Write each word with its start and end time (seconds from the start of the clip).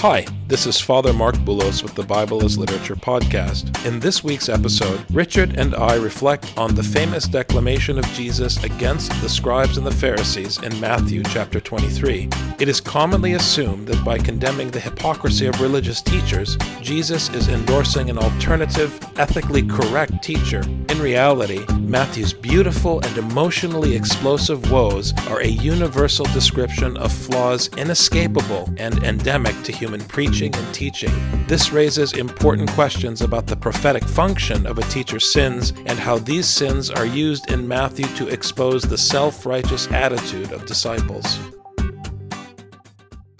Hi, 0.00 0.24
this 0.48 0.64
is 0.64 0.80
Father 0.80 1.12
Marc 1.12 1.34
Boulos 1.36 1.82
with 1.82 1.94
the 1.94 2.02
Bible 2.02 2.42
as 2.42 2.56
Literature 2.56 2.96
podcast. 2.96 3.84
In 3.84 4.00
this 4.00 4.24
week's 4.24 4.48
episode, 4.48 5.04
Richard 5.10 5.58
and 5.58 5.74
I 5.74 5.96
reflect 5.96 6.54
on 6.56 6.74
the 6.74 6.82
famous 6.82 7.28
declamation 7.28 7.98
of 7.98 8.06
Jesus 8.12 8.64
against 8.64 9.10
the 9.20 9.28
scribes 9.28 9.76
and 9.76 9.86
the 9.86 9.90
Pharisees 9.90 10.56
in 10.62 10.80
Matthew 10.80 11.22
chapter 11.22 11.60
23. 11.60 12.30
It 12.58 12.66
is 12.66 12.80
commonly 12.80 13.34
assumed 13.34 13.88
that 13.88 14.02
by 14.06 14.16
condemning 14.16 14.70
the 14.70 14.80
hypocrisy 14.80 15.46
of 15.46 15.60
religious 15.60 16.00
teachers, 16.00 16.56
Jesus 16.80 17.28
is 17.34 17.48
endorsing 17.48 18.08
an 18.08 18.16
alternative, 18.16 18.98
ethically 19.18 19.62
correct 19.62 20.22
teacher. 20.22 20.62
In 20.88 20.98
reality, 20.98 21.66
Matthew's 21.74 22.32
beautiful 22.32 23.00
and 23.00 23.18
emotionally 23.18 23.94
explosive 23.94 24.70
woes 24.70 25.12
are 25.28 25.40
a 25.40 25.46
universal 25.46 26.24
description 26.26 26.96
of 26.96 27.12
flaws 27.12 27.68
inescapable 27.76 28.72
and 28.78 29.04
endemic 29.04 29.62
to 29.64 29.72
human 29.72 30.00
preaching 30.00 30.37
and 30.46 30.74
teaching. 30.74 31.10
This 31.46 31.72
raises 31.72 32.12
important 32.12 32.70
questions 32.70 33.22
about 33.22 33.46
the 33.46 33.56
prophetic 33.56 34.04
function 34.04 34.66
of 34.66 34.78
a 34.78 34.82
teacher's 34.82 35.30
sins 35.30 35.72
and 35.86 35.98
how 35.98 36.18
these 36.18 36.48
sins 36.48 36.90
are 36.90 37.06
used 37.06 37.50
in 37.50 37.66
Matthew 37.66 38.06
to 38.16 38.28
expose 38.28 38.82
the 38.82 38.98
self 38.98 39.44
righteous 39.44 39.90
attitude 39.90 40.52
of 40.52 40.64
disciples. 40.66 41.38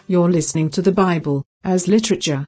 You're 0.06 0.30
listening 0.30 0.70
to 0.70 0.82
the 0.82 0.92
Bible 0.92 1.44
as 1.62 1.86
literature. 1.86 2.46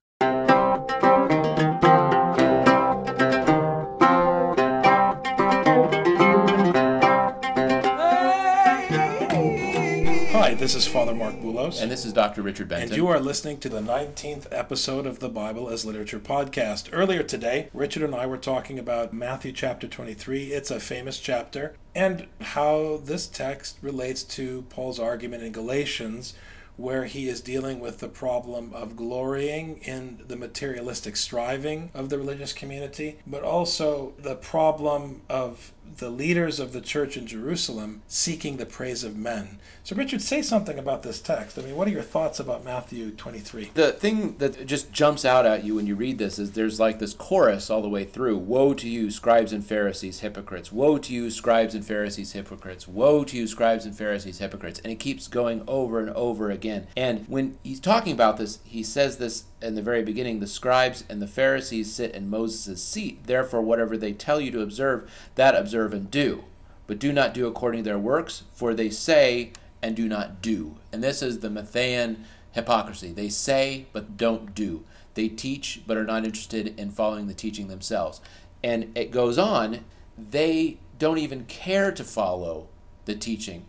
This 10.70 10.86
is 10.86 10.92
Father 10.92 11.16
Marc 11.16 11.34
Boulos. 11.34 11.82
And 11.82 11.90
this 11.90 12.04
is 12.04 12.12
Dr. 12.12 12.42
Richard 12.42 12.68
Benton. 12.68 12.90
And 12.90 12.96
you 12.96 13.08
are 13.08 13.18
listening 13.18 13.58
to 13.58 13.68
the 13.68 13.80
19th 13.80 14.46
episode 14.52 15.04
of 15.04 15.18
the 15.18 15.28
Bible 15.28 15.68
as 15.68 15.84
Literature 15.84 16.20
podcast. 16.20 16.88
Earlier 16.92 17.24
today, 17.24 17.70
Richard 17.74 18.04
and 18.04 18.14
I 18.14 18.26
were 18.26 18.38
talking 18.38 18.78
about 18.78 19.12
Matthew 19.12 19.50
chapter 19.50 19.88
23. 19.88 20.52
It's 20.52 20.70
a 20.70 20.78
famous 20.78 21.18
chapter, 21.18 21.74
and 21.92 22.28
how 22.41 23.00
this 23.04 23.26
text 23.26 23.78
relates 23.82 24.22
to 24.22 24.62
Paul's 24.70 25.00
argument 25.00 25.42
in 25.42 25.50
Galatians 25.50 26.34
where 26.76 27.04
he 27.04 27.28
is 27.28 27.41
dealing 27.41 27.78
with 27.80 27.98
the 27.98 28.08
problem 28.08 28.72
of 28.72 28.96
glorying 28.96 29.78
in 29.78 30.20
the 30.26 30.36
materialistic 30.36 31.16
striving 31.16 31.91
of 31.94 32.08
the 32.08 32.16
religious 32.16 32.52
community, 32.52 33.18
but 33.26 33.42
also 33.42 34.14
the 34.18 34.34
problem 34.34 35.20
of 35.28 35.72
the 35.98 36.10
leaders 36.10 36.60
of 36.60 36.72
the 36.72 36.80
church 36.80 37.16
in 37.16 37.27
Jerusalem 37.27 38.02
seeking 38.06 38.56
the 38.56 38.66
praise 38.66 39.05
of 39.05 39.16
men. 39.16 39.58
So, 39.83 39.97
Richard, 39.97 40.22
say 40.22 40.42
something 40.42 40.78
about 40.78 41.02
this 41.02 41.20
text. 41.20 41.58
I 41.58 41.62
mean, 41.62 41.77
what 41.77 41.88
are 41.88 41.92
your 41.92 42.02
thoughts 42.02 42.38
about 42.38 42.64
Matthew 42.64 43.10
23? 43.10 43.70
The 43.74 43.92
thing 43.92 44.36
that 44.38 44.66
just 44.66 44.92
jumps 44.92 45.24
out 45.24 45.47
at 45.47 45.64
you 45.64 45.74
when 45.74 45.86
you 45.86 45.94
read 45.94 46.19
this 46.19 46.38
is 46.38 46.52
there's 46.52 46.78
like 46.78 46.98
this 46.98 47.14
chorus 47.14 47.70
all 47.70 47.82
the 47.82 47.88
way 47.88 48.05
through 48.05 48.36
Woe 48.38 48.74
to 48.74 48.88
you, 48.88 49.10
scribes 49.10 49.52
and 49.52 49.64
Pharisees, 49.64 50.20
hypocrites! 50.20 50.70
Woe 50.70 50.98
to 50.98 51.12
you, 51.12 51.31
scribes 51.31 51.75
and 51.75 51.84
Pharisees, 51.84 52.32
hypocrites! 52.32 52.87
Woe 52.87 53.25
to 53.25 53.37
you, 53.37 53.47
scribes 53.47 53.84
and 53.84 53.97
Pharisees, 53.97 54.38
hypocrites! 54.38 54.81
And 54.81 54.93
it 54.93 55.00
keeps 55.00 55.28
going 55.28 55.62
over 55.66 55.98
and 56.00 56.10
over 56.10 56.50
again. 56.50 56.87
And 56.97 57.26
when 57.28 57.59
he's 57.62 57.81
talking 57.81 58.12
about 58.12 58.37
this, 58.37 58.60
he 58.64 58.82
says 58.82 59.19
this 59.19 59.44
in 59.62 59.75
the 59.75 59.82
very 59.82 60.03
beginning 60.03 60.41
the 60.41 60.47
scribes 60.47 61.04
and 61.09 61.20
the 61.20 61.26
Pharisees 61.26 61.93
sit 61.93 62.14
in 62.14 62.31
Moses' 62.31 62.82
seat. 62.82 63.26
Therefore, 63.26 63.62
whatever 63.62 63.97
they 63.97 64.12
tell 64.12 64.41
you 64.41 64.50
to 64.53 64.62
observe, 64.62 65.10
that 65.34 65.54
observe 65.54 65.79
and 65.86 66.10
do. 66.10 66.44
But 66.86 66.98
do 66.98 67.12
not 67.12 67.34
do 67.34 67.46
according 67.46 67.84
to 67.84 67.91
their 67.91 67.98
works, 67.98 68.44
for 68.52 68.74
they 68.74 68.91
say 68.91 69.52
and 69.82 69.96
do 69.96 70.08
not 70.08 70.42
do. 70.42 70.76
And 70.92 71.02
this 71.02 71.22
is 71.22 71.38
the 71.38 71.48
Matthean 71.48 72.24
hypocrisy. 72.52 73.12
They 73.12 73.28
say 73.28 73.86
but 73.92 74.16
don't 74.16 74.54
do. 74.54 74.84
They 75.14 75.28
teach 75.28 75.82
but 75.86 75.96
are 75.96 76.04
not 76.04 76.24
interested 76.24 76.78
in 76.78 76.90
following 76.90 77.26
the 77.26 77.34
teaching 77.34 77.69
themselves. 77.69 78.20
And 78.62 78.96
it 78.96 79.10
goes 79.10 79.38
on, 79.38 79.84
they 80.19 80.78
don't 80.98 81.19
even 81.19 81.44
care 81.44 81.92
to 81.92 82.04
follow 82.04 82.69
the 83.04 83.14
teaching. 83.14 83.66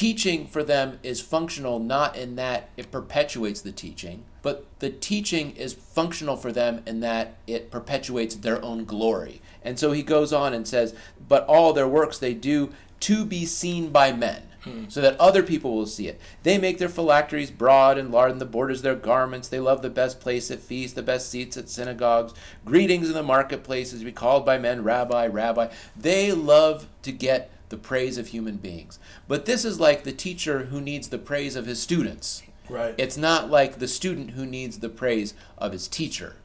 Teaching 0.00 0.46
for 0.46 0.62
them 0.62 0.98
is 1.02 1.20
functional 1.20 1.78
not 1.78 2.16
in 2.16 2.36
that 2.36 2.70
it 2.78 2.90
perpetuates 2.90 3.60
the 3.60 3.70
teaching, 3.70 4.24
but 4.40 4.64
the 4.78 4.88
teaching 4.88 5.54
is 5.56 5.74
functional 5.74 6.38
for 6.38 6.50
them 6.50 6.82
in 6.86 7.00
that 7.00 7.36
it 7.46 7.70
perpetuates 7.70 8.36
their 8.36 8.64
own 8.64 8.86
glory. 8.86 9.42
And 9.62 9.78
so 9.78 9.92
he 9.92 10.02
goes 10.02 10.32
on 10.32 10.54
and 10.54 10.66
says, 10.66 10.94
But 11.28 11.44
all 11.44 11.74
their 11.74 11.86
works 11.86 12.16
they 12.16 12.32
do 12.32 12.72
to 13.00 13.26
be 13.26 13.44
seen 13.44 13.90
by 13.90 14.10
men. 14.10 14.44
Hmm. 14.64 14.88
So 14.88 15.02
that 15.02 15.20
other 15.20 15.42
people 15.42 15.76
will 15.76 15.86
see 15.86 16.08
it. 16.08 16.18
They 16.44 16.56
make 16.56 16.78
their 16.78 16.88
phylacteries 16.88 17.50
broad 17.50 17.98
and 17.98 18.10
larden 18.10 18.38
the 18.38 18.46
borders 18.46 18.78
of 18.78 18.84
their 18.84 18.94
garments. 18.94 19.48
They 19.48 19.60
love 19.60 19.82
the 19.82 19.90
best 19.90 20.18
place 20.18 20.50
at 20.50 20.60
feasts, 20.60 20.94
the 20.94 21.02
best 21.02 21.28
seats 21.28 21.58
at 21.58 21.68
synagogues, 21.68 22.32
greetings 22.64 23.08
in 23.08 23.14
the 23.14 23.22
marketplaces, 23.22 24.02
be 24.02 24.12
called 24.12 24.46
by 24.46 24.56
men, 24.56 24.82
Rabbi, 24.82 25.26
Rabbi. 25.26 25.68
They 25.94 26.32
love 26.32 26.86
to 27.02 27.12
get 27.12 27.50
the 27.70 27.76
praise 27.76 28.18
of 28.18 28.28
human 28.28 28.56
beings. 28.58 28.98
But 29.26 29.46
this 29.46 29.64
is 29.64 29.80
like 29.80 30.04
the 30.04 30.12
teacher 30.12 30.66
who 30.66 30.80
needs 30.80 31.08
the 31.08 31.18
praise 31.18 31.56
of 31.56 31.66
his 31.66 31.82
students. 31.82 32.42
Right. 32.68 32.94
It's 32.98 33.16
not 33.16 33.50
like 33.50 33.78
the 33.78 33.88
student 33.88 34.32
who 34.32 34.46
needs 34.46 34.78
the 34.78 34.88
praise 34.88 35.34
of 35.58 35.72
his 35.72 35.88
teacher. 35.88 36.36